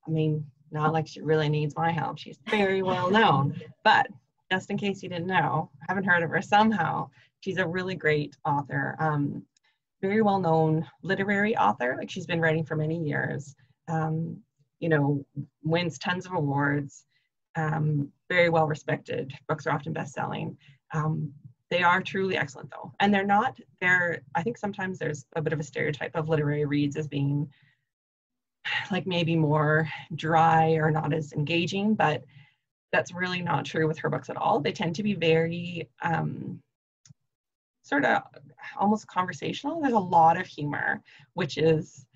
I 0.06 0.10
mean, 0.10 0.46
not 0.70 0.92
like 0.94 1.06
she 1.06 1.20
really 1.20 1.50
needs 1.50 1.76
my 1.76 1.92
help. 1.92 2.18
She's 2.18 2.38
very 2.48 2.82
well 2.82 3.10
known, 3.10 3.60
but 3.84 4.06
just 4.50 4.70
in 4.70 4.78
case 4.78 5.02
you 5.02 5.10
didn't 5.10 5.26
know, 5.26 5.70
haven't 5.86 6.04
heard 6.04 6.22
of 6.22 6.30
her 6.30 6.40
somehow, 6.40 7.10
she's 7.40 7.58
a 7.58 7.66
really 7.66 7.94
great 7.94 8.36
author. 8.44 8.96
Um, 8.98 9.42
very 10.02 10.20
well 10.20 10.40
known 10.40 10.86
literary 11.02 11.56
author. 11.56 11.94
Like 11.96 12.10
she's 12.10 12.26
been 12.26 12.40
writing 12.40 12.64
for 12.64 12.76
many 12.76 12.98
years. 12.98 13.54
Um, 13.88 14.38
you 14.80 14.88
know, 14.88 15.24
wins 15.62 15.98
tons 15.98 16.26
of 16.26 16.32
awards. 16.32 17.06
Um, 17.54 18.10
very 18.28 18.48
well 18.48 18.66
respected. 18.66 19.32
Books 19.48 19.66
are 19.66 19.70
often 19.70 19.92
best 19.92 20.12
selling. 20.12 20.56
Um, 20.92 21.32
they 21.70 21.82
are 21.82 22.02
truly 22.02 22.36
excellent 22.36 22.70
though, 22.70 22.92
and 23.00 23.14
they're 23.14 23.24
not. 23.24 23.58
They're. 23.80 24.20
I 24.34 24.42
think 24.42 24.58
sometimes 24.58 24.98
there's 24.98 25.24
a 25.36 25.42
bit 25.42 25.52
of 25.54 25.60
a 25.60 25.64
stereotype 25.64 26.14
of 26.16 26.28
literary 26.28 26.66
reads 26.66 26.96
as 26.96 27.08
being 27.08 27.48
like 28.90 29.06
maybe 29.06 29.36
more 29.36 29.88
dry 30.14 30.72
or 30.72 30.90
not 30.90 31.12
as 31.12 31.32
engaging, 31.32 31.94
but 31.94 32.24
that's 32.92 33.14
really 33.14 33.40
not 33.40 33.64
true 33.64 33.88
with 33.88 33.98
her 33.98 34.10
books 34.10 34.28
at 34.28 34.36
all. 34.36 34.60
They 34.60 34.72
tend 34.72 34.94
to 34.96 35.02
be 35.02 35.14
very 35.14 35.88
um, 36.02 36.60
sort 37.82 38.04
of 38.04 38.22
almost 38.78 39.06
conversational. 39.06 39.80
There's 39.80 39.92
a 39.92 39.98
lot 39.98 40.40
of 40.40 40.46
humor, 40.46 41.02
which 41.34 41.58
is, 41.58 42.06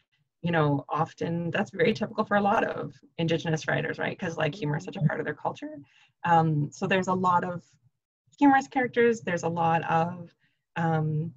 you 0.43 0.53
know, 0.53 0.85
often 0.89 1.51
that's 1.51 1.71
very 1.71 1.93
typical 1.93 2.25
for 2.25 2.37
a 2.37 2.41
lot 2.41 2.65
of 2.65 2.95
Indigenous 3.19 3.67
writers, 3.67 3.99
right? 3.99 4.17
Because 4.17 4.37
like 4.37 4.55
humor 4.55 4.77
is 4.77 4.85
such 4.85 4.97
a 4.97 5.01
part 5.01 5.21
of 5.21 5.27
their 5.27 5.35
culture. 5.35 5.79
Um, 6.25 6.71
so 6.71 6.87
there's 6.87 7.09
a 7.09 7.15
lot 7.15 7.45
of 7.45 7.63
humorous 8.39 8.69
characters. 8.69 9.21
There's 9.21 9.43
a 9.43 9.49
lot 9.49 9.83
of 9.91 10.33
um, 10.77 11.33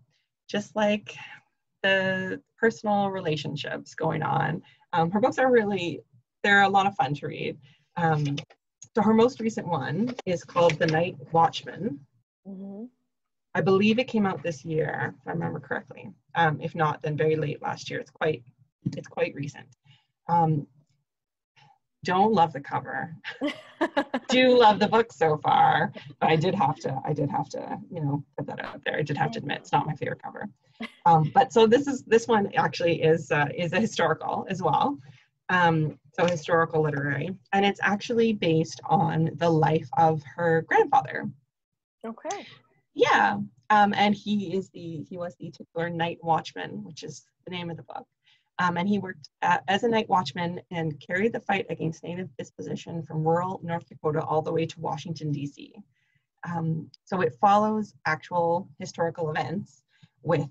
just 0.48 0.76
like 0.76 1.16
the 1.82 2.42
personal 2.58 3.10
relationships 3.10 3.96
going 3.96 4.22
on. 4.22 4.62
Um, 4.94 5.10
her 5.12 5.20
books 5.20 5.38
are 5.38 5.52
really, 5.52 6.02
they're 6.44 6.64
a 6.64 6.70
lot 6.70 6.88
of 6.88 6.96
fun 6.96 7.14
to 7.16 7.28
read. 7.28 7.58
Um, 7.96 8.38
so 8.96 9.02
her 9.02 9.14
most 9.14 9.40
recent 9.40 9.68
one 9.68 10.14
is 10.26 10.44
called 10.44 10.74
The 10.74 10.88
Night 10.88 11.16
Watchman. 11.32 12.00
Mm-hmm. 12.48 12.86
I 13.56 13.62
believe 13.62 14.00
it 14.00 14.08
came 14.08 14.26
out 14.26 14.44
this 14.44 14.64
year, 14.64 15.16
if 15.20 15.28
I 15.28 15.32
remember 15.32 15.60
correctly. 15.60 16.12
Um, 16.36 16.60
if 16.62 16.76
not, 16.76 17.02
then 17.02 17.18
very 17.18 17.36
late 17.36 17.62
last 17.62 17.90
year. 17.90 18.00
It's 18.00 18.12
quite, 18.12 18.44
it's 18.96 19.08
quite 19.08 19.34
recent. 19.36 19.66
Um, 20.28 20.68
don't 22.04 22.32
love 22.34 22.54
the 22.54 22.62
cover. 22.62 23.16
Do 24.30 24.58
love 24.58 24.80
the 24.80 24.88
book 24.88 25.12
so 25.12 25.38
far, 25.38 25.92
but 26.20 26.30
I 26.30 26.36
did 26.36 26.56
have 26.56 26.78
to. 26.78 27.02
I 27.04 27.14
did 27.14 27.30
have 27.30 27.50
to, 27.50 27.78
you 27.92 28.02
know, 28.02 28.24
put 28.38 28.48
that 28.48 28.64
out 28.64 28.82
there. 28.86 28.98
I 28.98 29.02
did 29.02 29.18
have 29.18 29.32
to 29.32 29.40
admit 29.40 29.60
it's 29.60 29.72
not 29.72 29.86
my 29.86 29.96
favorite 29.96 30.22
cover. 30.24 30.48
Um, 31.06 31.32
but 31.34 31.52
so 31.52 31.68
this 31.68 31.88
is 31.88 32.04
this 32.04 32.28
one 32.28 32.52
actually 32.56 33.02
is 33.02 33.32
uh, 33.32 33.48
is 33.56 33.74
a 33.74 33.82
historical 33.82 34.46
as 34.50 34.62
well. 34.62 34.98
Um, 35.50 36.00
so 36.14 36.26
historical 36.26 36.84
literary, 36.84 37.36
and 37.54 37.66
it's 37.66 37.80
actually 37.84 38.34
based 38.34 38.80
on 38.86 39.32
the 39.36 39.50
life 39.50 39.90
of 39.98 40.22
her 40.36 40.62
grandfather. 40.68 41.30
Okay. 42.06 42.46
Yeah, 42.94 43.38
um, 43.70 43.94
and 43.94 44.16
he 44.16 44.56
is 44.56 44.70
the 44.70 45.06
he 45.10 45.18
was 45.18 45.36
the 45.40 45.52
titular 45.52 45.90
night 45.90 46.18
watchman, 46.24 46.84
which 46.84 47.04
is 47.04 47.26
the 47.46 47.52
name 47.52 47.70
of 47.70 47.78
the 47.78 47.84
book. 47.84 48.06
Um, 48.60 48.76
and 48.78 48.90
he 48.90 49.00
worked 49.00 49.30
at, 49.42 49.64
as 49.70 49.84
a 49.84 49.88
night 49.90 50.10
watchman 50.10 50.60
and 50.72 51.00
carried 51.00 51.32
the 51.34 51.40
fight 51.40 51.66
against 51.70 52.04
native 52.04 52.30
dispossession 52.38 53.04
from 53.04 53.24
rural 53.26 53.62
North 53.64 53.88
Dakota 53.88 54.22
all 54.22 54.42
the 54.42 54.52
way 54.52 54.66
to 54.66 54.80
Washington, 54.82 55.32
D.C. 55.32 55.74
Um, 56.48 56.90
so 57.06 57.22
it 57.22 57.38
follows 57.40 57.94
actual 58.06 58.68
historical 58.80 59.30
events 59.30 59.84
with 60.24 60.50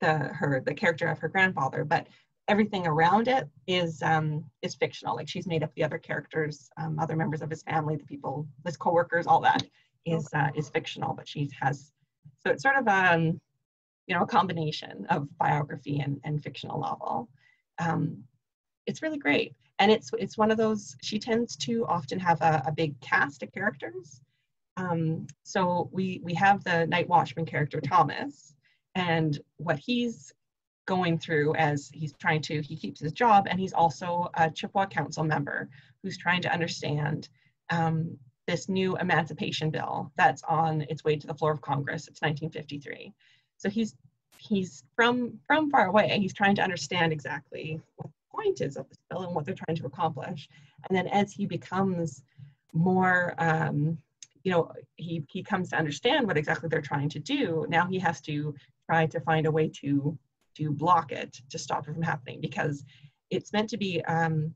the 0.00 0.12
her 0.12 0.62
the 0.64 0.74
character 0.74 1.08
of 1.08 1.18
her 1.18 1.28
grandfather, 1.28 1.84
but 1.84 2.06
everything 2.46 2.86
around 2.86 3.26
it 3.26 3.48
is 3.66 4.02
um, 4.02 4.44
is 4.62 4.74
fictional. 4.74 5.16
Like 5.16 5.28
she's 5.28 5.46
made 5.46 5.62
up 5.64 5.74
the 5.74 5.84
other 5.84 5.98
characters, 5.98 6.68
um, 6.76 6.98
other 6.98 7.16
members 7.16 7.42
of 7.42 7.50
his 7.50 7.62
family, 7.62 7.96
the 7.96 8.04
people, 8.04 8.46
his 8.64 8.76
coworkers, 8.76 9.26
all 9.26 9.40
that 9.40 9.64
is 10.06 10.28
uh, 10.34 10.50
is 10.54 10.68
fictional. 10.70 11.14
But 11.14 11.28
she 11.28 11.50
has 11.60 11.92
so 12.42 12.50
it's 12.52 12.62
sort 12.62 12.76
of 12.76 12.86
um, 12.88 13.40
you 14.06 14.14
know, 14.14 14.22
a 14.22 14.26
combination 14.26 15.06
of 15.08 15.28
biography 15.38 16.00
and, 16.00 16.20
and 16.24 16.42
fictional 16.42 16.80
novel. 16.80 17.28
Um, 17.78 18.24
it's 18.86 19.02
really 19.02 19.18
great. 19.18 19.54
And 19.78 19.90
it's, 19.90 20.10
it's 20.18 20.38
one 20.38 20.50
of 20.50 20.58
those, 20.58 20.96
she 21.02 21.18
tends 21.18 21.56
to 21.56 21.86
often 21.86 22.18
have 22.20 22.40
a, 22.42 22.62
a 22.66 22.72
big 22.72 23.00
cast 23.00 23.42
of 23.42 23.52
characters. 23.52 24.20
Um, 24.76 25.26
so 25.42 25.88
we, 25.92 26.20
we 26.22 26.34
have 26.34 26.62
the 26.64 26.86
night 26.86 27.08
watchman 27.08 27.46
character, 27.46 27.80
Thomas, 27.80 28.54
and 28.94 29.38
what 29.56 29.78
he's 29.78 30.32
going 30.86 31.18
through 31.18 31.54
as 31.54 31.90
he's 31.94 32.12
trying 32.14 32.42
to, 32.42 32.60
he 32.60 32.76
keeps 32.76 33.00
his 33.00 33.12
job, 33.12 33.46
and 33.48 33.58
he's 33.58 33.72
also 33.72 34.28
a 34.34 34.50
Chippewa 34.50 34.86
Council 34.86 35.24
member 35.24 35.68
who's 36.02 36.18
trying 36.18 36.42
to 36.42 36.52
understand 36.52 37.28
um, 37.70 38.18
this 38.46 38.68
new 38.68 38.96
emancipation 38.98 39.70
bill 39.70 40.12
that's 40.16 40.42
on 40.44 40.82
its 40.82 41.04
way 41.04 41.16
to 41.16 41.26
the 41.26 41.34
floor 41.34 41.52
of 41.52 41.60
Congress. 41.60 42.08
It's 42.08 42.20
1953. 42.20 43.12
So 43.56 43.70
he's 43.70 43.94
he's 44.38 44.84
from 44.94 45.38
from 45.46 45.70
far 45.70 45.86
away. 45.86 46.18
He's 46.18 46.34
trying 46.34 46.54
to 46.56 46.62
understand 46.62 47.12
exactly 47.12 47.80
what 47.96 48.10
the 48.10 48.36
point 48.36 48.60
is 48.60 48.76
of 48.76 48.88
this 48.88 48.98
bill 49.10 49.22
and 49.22 49.34
what 49.34 49.44
they're 49.44 49.54
trying 49.54 49.76
to 49.76 49.86
accomplish. 49.86 50.48
And 50.88 50.96
then 50.96 51.06
as 51.08 51.32
he 51.32 51.46
becomes 51.46 52.22
more, 52.72 53.34
um, 53.38 53.96
you 54.42 54.50
know, 54.52 54.72
he 54.96 55.24
he 55.30 55.42
comes 55.42 55.70
to 55.70 55.76
understand 55.76 56.26
what 56.26 56.36
exactly 56.36 56.68
they're 56.68 56.82
trying 56.82 57.08
to 57.10 57.18
do. 57.18 57.66
Now 57.68 57.86
he 57.86 57.98
has 58.00 58.20
to 58.22 58.54
try 58.86 59.06
to 59.06 59.20
find 59.20 59.46
a 59.46 59.50
way 59.50 59.68
to 59.80 60.18
to 60.56 60.70
block 60.70 61.12
it 61.12 61.40
to 61.50 61.58
stop 61.58 61.88
it 61.88 61.94
from 61.94 62.02
happening 62.02 62.40
because 62.40 62.84
it's 63.30 63.52
meant 63.52 63.70
to 63.70 63.76
be 63.76 64.04
um, 64.04 64.54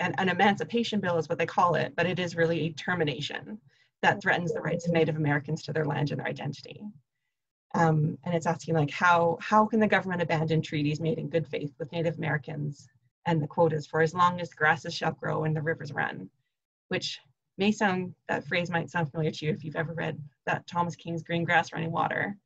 an, 0.00 0.14
an 0.18 0.28
emancipation 0.28 1.00
bill 1.00 1.18
is 1.18 1.28
what 1.28 1.38
they 1.38 1.46
call 1.46 1.74
it, 1.74 1.94
but 1.96 2.06
it 2.06 2.18
is 2.18 2.36
really 2.36 2.60
a 2.60 2.72
termination 2.72 3.58
that 4.02 4.20
threatens 4.20 4.52
the 4.52 4.60
rights 4.60 4.86
of 4.86 4.92
Native 4.92 5.16
Americans 5.16 5.62
to 5.62 5.72
their 5.72 5.84
land 5.84 6.10
and 6.10 6.20
their 6.20 6.26
identity. 6.26 6.82
Um, 7.74 8.16
and 8.24 8.34
it's 8.34 8.46
asking 8.46 8.74
like 8.74 8.90
how 8.90 9.38
how 9.40 9.66
can 9.66 9.80
the 9.80 9.86
government 9.86 10.22
abandon 10.22 10.62
treaties 10.62 11.00
made 11.00 11.18
in 11.18 11.28
good 11.28 11.46
faith 11.46 11.74
with 11.78 11.92
Native 11.92 12.16
Americans 12.16 12.88
and 13.26 13.42
the 13.42 13.46
quotas 13.46 13.86
for 13.86 14.00
as 14.00 14.14
long 14.14 14.40
as 14.40 14.54
grasses 14.54 14.94
shall 14.94 15.12
grow 15.12 15.44
and 15.44 15.54
the 15.54 15.62
rivers 15.62 15.92
run, 15.92 16.30
which 16.88 17.18
may 17.58 17.72
sound 17.72 18.14
that 18.28 18.46
phrase 18.46 18.70
might 18.70 18.90
sound 18.90 19.10
familiar 19.10 19.30
to 19.30 19.46
you 19.46 19.52
if 19.52 19.64
you've 19.64 19.76
ever 19.76 19.92
read 19.92 20.18
that 20.46 20.66
Thomas 20.66 20.94
King's 20.94 21.22
Green 21.22 21.44
Grass 21.44 21.72
Running 21.72 21.90
Water. 21.90 22.36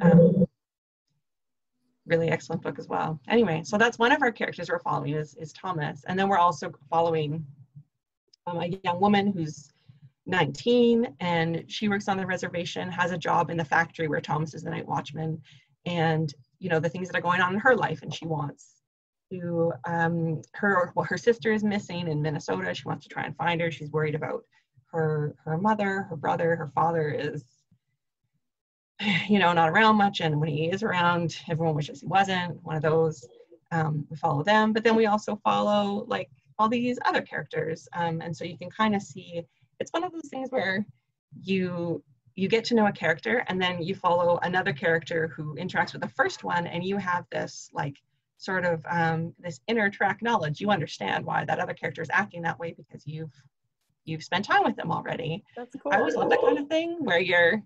Um, 0.00 0.45
really 2.06 2.30
excellent 2.30 2.62
book 2.62 2.78
as 2.78 2.88
well. 2.88 3.20
Anyway, 3.28 3.62
so 3.64 3.76
that's 3.76 3.98
one 3.98 4.12
of 4.12 4.22
our 4.22 4.32
characters 4.32 4.70
we're 4.70 4.78
following 4.78 5.14
is, 5.14 5.34
is 5.34 5.52
Thomas. 5.52 6.04
And 6.06 6.18
then 6.18 6.28
we're 6.28 6.38
also 6.38 6.72
following 6.88 7.44
um, 8.46 8.60
a 8.60 8.78
young 8.84 9.00
woman 9.00 9.32
who's 9.32 9.70
19 10.26 11.16
and 11.20 11.64
she 11.68 11.88
works 11.88 12.08
on 12.08 12.16
the 12.16 12.26
reservation, 12.26 12.90
has 12.90 13.12
a 13.12 13.18
job 13.18 13.50
in 13.50 13.56
the 13.56 13.64
factory 13.64 14.08
where 14.08 14.20
Thomas 14.20 14.54
is 14.54 14.62
the 14.62 14.70
night 14.70 14.86
watchman, 14.86 15.40
and 15.84 16.32
you 16.58 16.68
know 16.68 16.80
the 16.80 16.88
things 16.88 17.08
that 17.08 17.16
are 17.16 17.22
going 17.22 17.40
on 17.40 17.54
in 17.54 17.60
her 17.60 17.76
life, 17.76 18.02
and 18.02 18.12
she 18.12 18.26
wants 18.26 18.82
to 19.30 19.72
um, 19.86 20.42
her 20.54 20.92
well 20.94 21.06
her 21.08 21.18
sister 21.18 21.52
is 21.52 21.62
missing 21.62 22.08
in 22.08 22.20
Minnesota. 22.20 22.74
She 22.74 22.84
wants 22.86 23.04
to 23.06 23.08
try 23.08 23.24
and 23.24 23.36
find 23.36 23.60
her. 23.60 23.70
She's 23.70 23.90
worried 23.90 24.14
about 24.14 24.42
her 24.92 25.36
her 25.44 25.58
mother, 25.58 26.02
her 26.10 26.16
brother, 26.16 26.56
her 26.56 26.72
father 26.74 27.10
is 27.10 27.44
you 29.28 29.38
know 29.38 29.52
not 29.52 29.70
around 29.70 29.96
much, 29.96 30.20
and 30.20 30.40
when 30.40 30.48
he 30.48 30.66
is 30.66 30.82
around, 30.82 31.36
everyone 31.48 31.74
wishes 31.74 32.00
he 32.00 32.06
wasn't. 32.06 32.62
One 32.62 32.76
of 32.76 32.82
those. 32.82 33.26
Um, 33.72 34.06
we 34.08 34.16
follow 34.16 34.44
them, 34.44 34.72
but 34.72 34.84
then 34.84 34.94
we 34.94 35.06
also 35.06 35.40
follow 35.42 36.04
like 36.06 36.30
all 36.56 36.68
these 36.68 36.98
other 37.04 37.20
characters, 37.20 37.88
um, 37.94 38.20
and 38.20 38.36
so 38.36 38.44
you 38.44 38.56
can 38.56 38.70
kind 38.70 38.94
of 38.94 39.02
see 39.02 39.42
it's 39.80 39.92
one 39.92 40.04
of 40.04 40.12
those 40.12 40.28
things 40.30 40.50
where 40.50 40.86
you 41.42 42.02
you 42.34 42.48
get 42.48 42.64
to 42.66 42.74
know 42.74 42.86
a 42.86 42.92
character 42.92 43.44
and 43.48 43.60
then 43.60 43.82
you 43.82 43.94
follow 43.94 44.38
another 44.42 44.72
character 44.72 45.28
who 45.28 45.56
interacts 45.56 45.92
with 45.92 46.02
the 46.02 46.08
first 46.08 46.44
one 46.44 46.66
and 46.66 46.84
you 46.84 46.98
have 46.98 47.24
this 47.30 47.70
like 47.72 47.96
sort 48.38 48.66
of 48.66 48.84
um, 48.88 49.32
this 49.38 49.60
inner 49.66 49.88
track 49.88 50.22
knowledge. 50.22 50.60
You 50.60 50.70
understand 50.70 51.24
why 51.24 51.44
that 51.46 51.58
other 51.58 51.72
character 51.72 52.02
is 52.02 52.10
acting 52.12 52.42
that 52.42 52.58
way 52.58 52.74
because 52.76 53.06
you've 53.06 53.32
you've 54.04 54.22
spent 54.22 54.44
time 54.44 54.64
with 54.64 54.76
them 54.76 54.92
already. 54.92 55.42
That's 55.56 55.74
cool. 55.82 55.92
I 55.92 55.98
always 55.98 56.14
love 56.14 56.30
that 56.30 56.40
kind 56.40 56.58
of 56.58 56.68
thing 56.68 56.98
where 57.00 57.18
you're, 57.18 57.62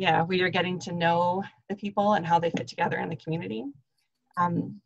yeah, 0.00 0.22
where 0.22 0.38
you're 0.38 0.48
getting 0.48 0.78
to 0.78 0.92
know 0.92 1.44
the 1.68 1.76
people 1.76 2.14
and 2.14 2.26
how 2.26 2.38
they 2.38 2.48
fit 2.48 2.66
together 2.66 2.96
in 2.96 3.10
the 3.10 3.16
community. 3.16 3.66
Um, 4.38 4.80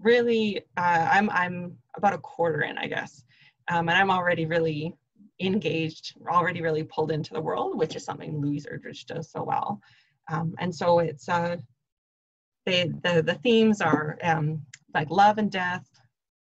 really, 0.00 0.62
uh, 0.76 1.08
I'm 1.12 1.30
I'm 1.30 1.78
about 1.96 2.14
a 2.14 2.18
quarter 2.18 2.62
in, 2.62 2.76
I 2.76 2.88
guess, 2.88 3.24
um, 3.70 3.88
and 3.88 3.96
I'm 3.96 4.10
already 4.10 4.44
really 4.44 4.92
engaged, 5.38 6.16
already 6.28 6.62
really 6.62 6.82
pulled 6.82 7.12
into 7.12 7.32
the 7.32 7.40
world, 7.40 7.78
which 7.78 7.94
is 7.94 8.04
something 8.04 8.40
Louise 8.40 8.66
Erdrich 8.66 9.06
does 9.06 9.30
so 9.30 9.44
well. 9.44 9.80
Um, 10.28 10.56
and 10.58 10.74
so 10.74 10.98
it's 10.98 11.28
uh, 11.28 11.58
they 12.66 12.88
the 13.04 13.22
the 13.22 13.38
themes 13.44 13.80
are 13.80 14.18
um, 14.24 14.62
like 14.94 15.10
love 15.10 15.38
and 15.38 15.48
death, 15.48 15.86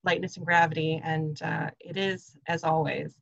lightness 0.04 0.36
and 0.36 0.46
gravity, 0.46 1.00
and 1.02 1.42
uh, 1.42 1.70
it 1.80 1.96
is 1.96 2.36
as 2.46 2.62
always 2.62 3.16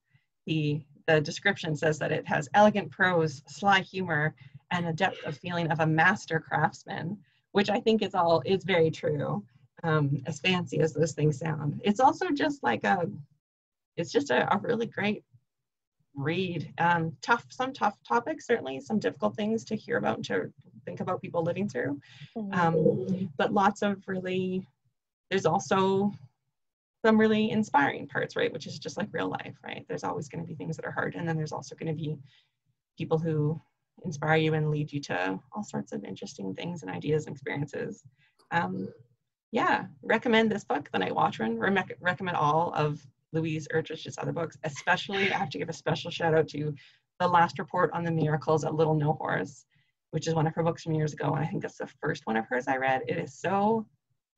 the 0.46 0.82
the 1.06 1.22
description 1.22 1.75
says 1.75 1.98
that 2.00 2.12
it 2.12 2.28
has 2.28 2.50
elegant 2.52 2.90
prose, 2.90 3.42
sly 3.46 3.80
humor, 3.80 4.34
and 4.70 4.87
a 4.87 4.92
depth 4.92 5.25
of 5.25 5.38
feeling 5.38 5.70
of 5.70 5.80
a 5.80 5.87
master 5.87 6.40
craftsman, 6.40 7.18
which 7.52 7.70
I 7.70 7.80
think 7.80 8.02
is 8.02 8.14
all 8.14 8.42
is 8.44 8.64
very 8.64 8.90
true. 8.90 9.44
Um, 9.84 10.22
as 10.26 10.40
fancy 10.40 10.80
as 10.80 10.92
those 10.92 11.12
things 11.12 11.38
sound, 11.38 11.80
it's 11.84 12.00
also 12.00 12.30
just 12.30 12.64
like 12.64 12.82
a, 12.82 13.08
it's 13.96 14.10
just 14.10 14.30
a, 14.30 14.52
a 14.52 14.58
really 14.58 14.87
great 14.87 15.22
read. 16.14 16.72
Um, 16.78 17.16
tough, 17.22 17.46
some 17.50 17.72
tough 17.72 17.96
topics, 18.06 18.46
certainly 18.46 18.80
some 18.80 18.98
difficult 18.98 19.37
things 19.37 19.64
to 19.66 19.76
hear 19.76 19.96
about 19.96 20.16
and 20.16 20.25
to 20.26 20.52
think 20.84 21.00
about 21.00 21.22
people 21.22 21.44
living 21.44 21.68
through. 21.68 22.00
Mm-hmm. 22.37 22.58
Um, 22.58 23.30
but 23.37 23.52
lots 23.52 23.82
of 23.82 24.02
really, 24.08 24.66
there's 25.30 25.46
also 25.46 26.12
some 27.04 27.18
really 27.18 27.50
inspiring 27.50 28.08
parts, 28.08 28.34
right? 28.34 28.52
Which 28.52 28.66
is 28.66 28.78
just 28.78 28.96
like 28.96 29.08
real 29.12 29.28
life, 29.28 29.54
right? 29.64 29.84
There's 29.88 30.04
always 30.04 30.28
going 30.28 30.42
to 30.42 30.48
be 30.48 30.56
things 30.56 30.76
that 30.76 30.87
are 30.87 30.90
hard, 30.90 31.14
and 31.14 31.28
then 31.28 31.37
there's 31.37 31.52
also 31.52 31.76
going 31.76 31.94
to 31.94 32.02
be 32.02 32.18
people 32.96 33.18
who 33.18 33.60
inspire 34.05 34.37
you 34.37 34.55
and 34.55 34.71
lead 34.71 34.93
you 34.93 35.00
to 35.00 35.38
all 35.52 35.62
sorts 35.64 35.93
of 35.93 36.05
interesting 36.05 36.55
things 36.55 36.83
and 36.83 36.90
ideas 36.90 37.26
and 37.26 37.35
experiences. 37.35 38.02
Um, 38.50 38.88
yeah, 39.52 39.87
recommend 40.02 40.50
this 40.50 40.64
book, 40.64 40.88
The 40.93 40.99
Night 40.99 41.14
Watchman. 41.14 41.59
Re- 41.59 41.83
recommend 42.00 42.37
all 42.37 42.73
of 42.75 43.00
Louise 43.33 43.67
Erdrich's 43.75 44.19
other 44.19 44.33
books, 44.33 44.57
especially 44.64 45.33
I 45.33 45.37
have 45.38 45.50
to 45.50 45.59
give 45.59 45.69
a 45.69 45.73
special 45.75 46.11
shout 46.11 46.35
out 46.35 46.49
to 46.49 46.75
The 47.21 47.28
Last 47.28 47.59
Report 47.59 47.90
on 47.93 48.05
the 48.05 48.11
Miracles 48.11 48.64
at 48.64 48.75
Little 48.75 48.95
No 48.95 49.14
Horse, 49.14 49.64
which 50.11 50.26
is 50.26 50.35
one 50.35 50.47
of 50.47 50.55
her 50.55 50.62
books 50.62 50.83
from 50.83 50.95
years 50.95 51.12
ago. 51.12 51.35
And 51.35 51.45
I 51.45 51.47
think 51.47 51.62
that's 51.62 51.78
the 51.78 51.88
first 52.00 52.26
one 52.26 52.37
of 52.37 52.47
hers 52.47 52.69
I 52.69 52.76
read. 52.76 53.02
It 53.09 53.19
is 53.19 53.38
so 53.38 53.87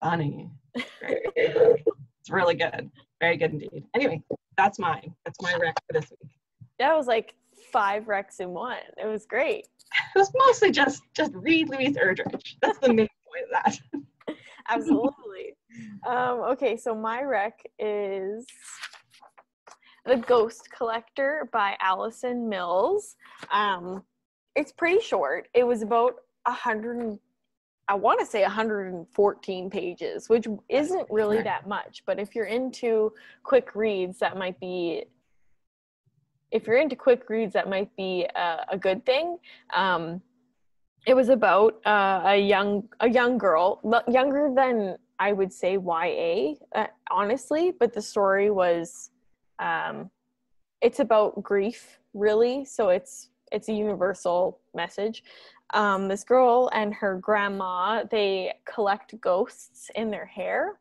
funny. 0.02 0.50
it's 0.74 2.30
really 2.30 2.54
good. 2.54 2.90
Very 3.20 3.36
good 3.36 3.52
indeed. 3.52 3.84
Anyway, 3.94 4.22
that's 4.56 4.78
mine. 4.78 5.14
That's 5.24 5.40
my 5.40 5.54
rec 5.54 5.74
for 5.86 6.00
this 6.00 6.10
week. 6.10 6.30
Yeah, 6.78 6.88
That 6.88 6.96
was 6.96 7.06
like 7.06 7.34
five 7.72 8.04
recs 8.04 8.40
in 8.40 8.50
one. 8.50 8.78
It 9.02 9.06
was 9.06 9.26
great. 9.26 9.66
It 10.14 10.18
was 10.18 10.30
mostly 10.34 10.70
just 10.70 11.02
just 11.14 11.32
read 11.34 11.68
Louise 11.68 11.96
Erdrich. 11.96 12.56
That's 12.62 12.78
the 12.78 12.92
main 12.92 13.08
point 13.08 13.44
of 13.44 13.74
that. 14.26 14.36
Absolutely. 14.68 15.56
Um, 16.06 16.40
okay, 16.50 16.76
so 16.76 16.94
my 16.94 17.22
rec 17.22 17.60
is 17.78 18.46
The 20.04 20.16
Ghost 20.16 20.68
Collector 20.76 21.48
by 21.52 21.76
Allison 21.80 22.48
Mills. 22.48 23.16
Um, 23.52 24.04
it's 24.54 24.72
pretty 24.72 25.00
short. 25.00 25.48
It 25.54 25.64
was 25.64 25.82
about 25.82 26.14
a 26.46 26.52
hundred 26.52 27.18
I 27.90 27.94
want 27.94 28.20
to 28.20 28.26
say 28.26 28.42
114 28.42 29.68
pages, 29.68 30.28
which 30.28 30.46
isn't 30.68 31.08
really 31.10 31.42
that 31.42 31.66
much. 31.66 32.04
But 32.06 32.20
if 32.20 32.36
you're 32.36 32.44
into 32.44 33.12
quick 33.42 33.74
reads, 33.74 34.20
that 34.20 34.36
might 34.36 34.60
be. 34.60 35.06
If 36.50 36.66
you're 36.66 36.78
into 36.78 36.96
quick 36.96 37.28
reads, 37.28 37.52
that 37.54 37.68
might 37.68 37.94
be 37.96 38.26
a, 38.34 38.66
a 38.70 38.78
good 38.78 39.04
thing. 39.06 39.38
Um, 39.74 40.20
it 41.06 41.14
was 41.14 41.28
about 41.28 41.80
uh, 41.86 42.22
a 42.24 42.36
young 42.36 42.88
a 43.00 43.08
young 43.08 43.38
girl, 43.38 43.80
younger 44.08 44.52
than 44.54 44.96
I 45.18 45.32
would 45.32 45.52
say 45.52 45.78
YA, 45.78 46.54
uh, 46.74 46.86
honestly. 47.10 47.72
But 47.78 47.94
the 47.94 48.02
story 48.02 48.50
was, 48.50 49.10
um, 49.58 50.10
it's 50.82 51.00
about 51.00 51.42
grief, 51.42 51.98
really. 52.12 52.64
So 52.64 52.90
it's 52.90 53.30
it's 53.50 53.68
a 53.68 53.72
universal 53.72 54.60
message 54.74 55.22
um, 55.74 56.08
this 56.08 56.24
girl 56.24 56.70
and 56.72 56.94
her 56.94 57.16
grandma 57.16 58.04
they 58.10 58.52
collect 58.64 59.20
ghosts 59.20 59.90
in 59.94 60.10
their 60.10 60.26
hair 60.26 60.78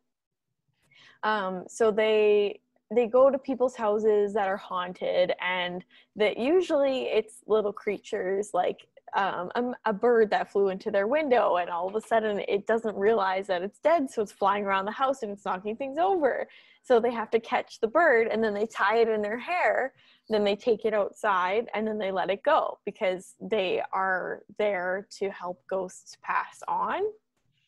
um, 1.24 1.66
so 1.68 1.92
they 1.92 2.60
they 2.92 3.08
go 3.08 3.30
to 3.30 3.38
people's 3.38 3.76
houses 3.76 4.34
that 4.34 4.48
are 4.48 4.58
haunted 4.58 5.34
and 5.42 5.86
that 6.16 6.38
usually 6.38 7.04
it's 7.04 7.44
little 7.46 7.74
creatures 7.74 8.50
like 8.54 8.88
um, 9.16 9.52
a, 9.56 9.72
a, 9.86 9.94
bird 9.94 10.30
that 10.30 10.52
flew 10.52 10.70
into 10.70 10.92
their 10.92 11.08
window 11.08 11.58
and 11.58 11.70
all 11.70 11.88
of 11.88 11.96
a 11.96 12.02
sudden 12.02 12.42
it 12.48 12.68
doesn't 12.68 12.96
realize 12.96 13.48
that 13.48 13.64
it's 13.64 13.80
dead 13.80 14.10
so 14.10 14.22
it's 14.22 14.32
flying 14.32 14.66
around 14.66 14.86
the 14.86 14.92
house 14.92 15.24
and 15.24 15.32
it's 15.32 15.46
knocking 15.46 15.76
things 15.76 15.98
over. 15.98 16.48
So 16.84 17.00
they 17.00 17.12
have 17.12 17.32
to 17.32 17.40
catch 17.40 17.80
the 17.80 17.88
bird 17.88 18.28
and 18.28 18.44
then 18.44 18.54
they 18.54 18.68
tie 18.68 18.98
it 18.98 19.10
in 19.10 19.22
their 19.22 19.40
hair 19.40 19.94
then 20.30 20.44
they 20.44 20.56
take 20.56 20.86
it 20.86 20.94
outside 20.94 21.68
and 21.74 21.88
then 21.88 21.98
they 21.98 22.12
let 22.12 22.30
it 22.30 22.44
go 22.44 22.78
because 22.86 23.34
they 23.42 23.82
are 23.92 24.44
there 24.58 25.08
to 25.18 25.30
help 25.32 25.62
ghosts 25.68 26.18
pass 26.22 26.62
on. 26.68 27.02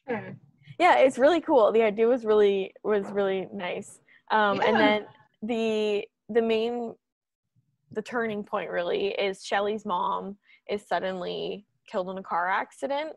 Hmm. 0.08 0.32
yeah 0.80 0.98
it's 0.98 1.18
really 1.18 1.42
cool. 1.42 1.72
The 1.72 1.84
idea 1.84 2.08
was 2.08 2.26
really 2.26 2.74
was 2.84 3.06
really 3.12 3.48
nice 3.54 4.00
um, 4.32 4.58
yeah. 4.58 4.67
and 4.67 4.80
then 4.80 5.06
the 5.44 6.08
the 6.30 6.41
main 6.41 6.94
the 7.91 8.02
turning 8.02 8.44
point 8.44 8.70
really 8.70 9.08
is 9.08 9.46
Shelly's 9.46 9.86
mom 9.86 10.38
is 10.70 10.86
suddenly 10.88 11.65
killed 11.88 12.10
in 12.10 12.17
a 12.17 12.24
car 12.24 12.48
accident. 12.48 13.13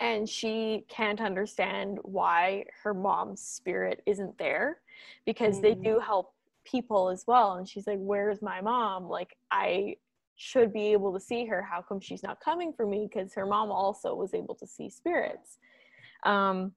And 0.00 0.28
she 0.28 0.84
can't 0.88 1.20
understand 1.20 1.98
why 2.02 2.64
her 2.82 2.94
mom's 2.94 3.40
spirit 3.40 4.02
isn't 4.06 4.36
there 4.38 4.80
because 5.24 5.58
mm. 5.58 5.62
they 5.62 5.74
do 5.74 6.00
help 6.00 6.32
people 6.64 7.10
as 7.10 7.24
well. 7.26 7.54
And 7.54 7.68
she's 7.68 7.86
like 7.86 7.98
where's 8.00 8.42
my 8.42 8.60
mom? 8.60 9.08
Like 9.08 9.36
i 9.50 9.96
should 10.36 10.72
be 10.72 10.88
able 10.88 11.12
to 11.14 11.20
see 11.20 11.46
her. 11.46 11.62
How 11.62 11.80
come 11.80 12.00
she's 12.00 12.24
not 12.24 12.40
coming 12.40 12.72
for 12.72 12.86
me? 12.86 13.08
Because 13.08 13.32
her 13.34 13.46
mom 13.46 13.70
also 13.70 14.16
was 14.16 14.34
able 14.34 14.56
to 14.56 14.66
see 14.66 14.90
spirits. 14.90 15.58
Um 16.24 16.72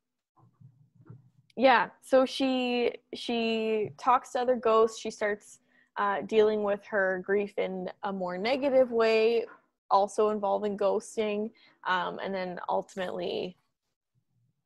yeah 1.57 1.89
so 2.01 2.25
she 2.25 2.93
she 3.13 3.89
talks 3.97 4.31
to 4.31 4.39
other 4.39 4.55
ghosts 4.55 4.99
she 4.99 5.11
starts 5.11 5.59
uh, 5.97 6.21
dealing 6.27 6.61
with 6.61 6.85
her 6.85 7.23
grief 7.25 7.57
in 7.57 7.89
a 8.03 8.13
more 8.13 8.37
negative 8.37 8.91
way 8.91 9.43
also 9.89 10.29
involving 10.29 10.77
ghosting 10.77 11.49
um, 11.87 12.19
and 12.23 12.33
then 12.33 12.59
ultimately 12.69 13.57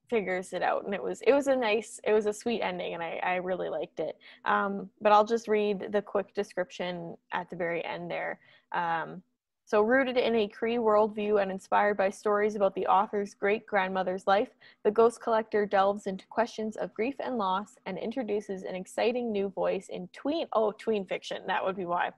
figures 0.09 0.51
it 0.51 0.61
out 0.61 0.83
and 0.83 0.93
it 0.93 1.01
was 1.01 1.21
it 1.21 1.31
was 1.31 1.47
a 1.47 1.55
nice 1.55 2.01
it 2.03 2.11
was 2.11 2.25
a 2.25 2.33
sweet 2.33 2.61
ending 2.61 2.93
and 2.93 3.01
i, 3.01 3.17
I 3.23 3.35
really 3.35 3.69
liked 3.69 4.01
it. 4.01 4.17
Um, 4.43 4.89
but 4.99 5.13
i'll 5.13 5.25
just 5.25 5.47
read 5.47 5.87
the 5.93 6.01
quick 6.01 6.33
description 6.33 7.15
at 7.31 7.49
the 7.49 7.55
very 7.55 7.83
end 7.85 8.11
there. 8.11 8.39
Um, 8.73 9.23
so 9.65 9.81
rooted 9.81 10.17
in 10.17 10.35
a 10.35 10.47
cree 10.47 10.77
worldview 10.77 11.41
and 11.41 11.51
inspired 11.51 11.95
by 11.95 12.09
stories 12.09 12.55
about 12.55 12.75
the 12.75 12.85
author's 12.87 13.33
great 13.33 13.65
grandmother's 13.65 14.27
life 14.27 14.49
the 14.83 14.91
ghost 14.91 15.21
collector 15.21 15.65
delves 15.65 16.07
into 16.07 16.25
questions 16.27 16.75
of 16.77 16.93
grief 16.93 17.15
and 17.19 17.37
loss 17.37 17.77
and 17.85 17.97
introduces 17.97 18.63
an 18.63 18.75
exciting 18.75 19.31
new 19.31 19.49
voice 19.49 19.87
in 19.89 20.07
tween 20.13 20.47
oh 20.53 20.71
tween 20.77 21.05
fiction 21.05 21.41
that 21.47 21.63
would 21.63 21.75
be 21.75 21.85
why 21.85 22.09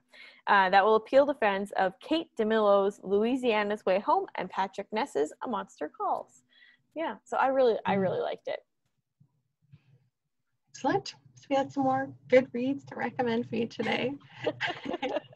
uh, 0.46 0.68
that 0.70 0.84
will 0.84 0.96
appeal 0.96 1.26
to 1.26 1.34
fans 1.34 1.72
of 1.76 1.98
kate 2.00 2.28
dicamillo's 2.36 3.00
louisiana's 3.02 3.84
way 3.86 4.00
home 4.00 4.26
and 4.36 4.50
patrick 4.50 4.86
ness's 4.92 5.32
a 5.44 5.48
monster 5.48 5.88
calls. 5.88 6.42
Yeah 6.94 7.16
so 7.24 7.36
i 7.36 7.48
really 7.48 7.76
i 7.86 7.92
mm-hmm. 7.92 8.02
really 8.02 8.20
liked 8.20 8.48
it. 8.48 8.60
Excellent. 10.70 11.14
So 11.36 11.46
we 11.50 11.56
had 11.56 11.70
some 11.70 11.84
more 11.84 12.08
good 12.28 12.48
reads 12.52 12.84
to 12.86 12.96
recommend 12.96 13.48
for 13.48 13.56
you 13.56 13.66
today 13.66 14.14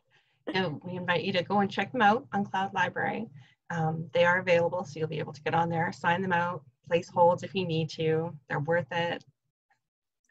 and 0.55 0.81
we 0.85 0.97
invite 0.97 1.25
you 1.25 1.33
to 1.33 1.43
go 1.43 1.61
and 1.61 1.71
check 1.71 1.93
them 1.93 2.03
out 2.03 2.27
on 2.33 2.45
cloud 2.45 2.73
library 2.75 3.27
um, 3.71 4.09
they 4.13 4.25
are 4.25 4.39
available 4.39 4.85
so 4.85 4.99
you'll 4.99 5.09
be 5.09 5.19
able 5.19 5.33
to 5.33 5.43
get 5.43 5.55
on 5.55 5.69
there 5.69 5.93
sign 5.93 6.23
them 6.23 6.33
out 6.33 6.63
place 6.87 7.09
holds 7.09 7.43
if 7.43 7.55
you 7.55 7.67
need 7.67 7.89
to 7.89 8.33
they're 8.49 8.61
worth 8.61 8.91
it 8.93 9.25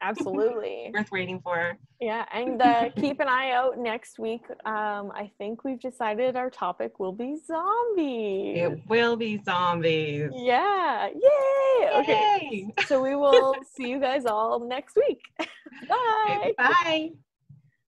Absolutely. 0.00 0.90
Worth 0.94 1.10
waiting 1.10 1.40
for. 1.40 1.76
Yeah, 2.00 2.24
and 2.32 2.60
uh, 2.62 2.90
keep 2.96 3.20
an 3.20 3.28
eye 3.28 3.50
out 3.52 3.78
next 3.78 4.18
week. 4.18 4.42
Um, 4.64 5.10
I 5.14 5.30
think 5.38 5.64
we've 5.64 5.80
decided 5.80 6.36
our 6.36 6.50
topic 6.50 7.00
will 7.00 7.12
be 7.12 7.36
zombies. 7.44 8.58
It 8.58 8.88
will 8.88 9.16
be 9.16 9.42
zombies. 9.44 10.30
Yeah. 10.34 11.08
Yay! 11.08 11.80
Yay! 11.80 11.90
Okay. 12.00 12.74
So 12.86 13.02
we 13.02 13.16
will 13.16 13.56
see 13.76 13.88
you 13.88 14.00
guys 14.00 14.26
all 14.26 14.66
next 14.66 14.96
week. 14.96 15.22
Bye. 15.88 16.52
Bye. 16.56 17.10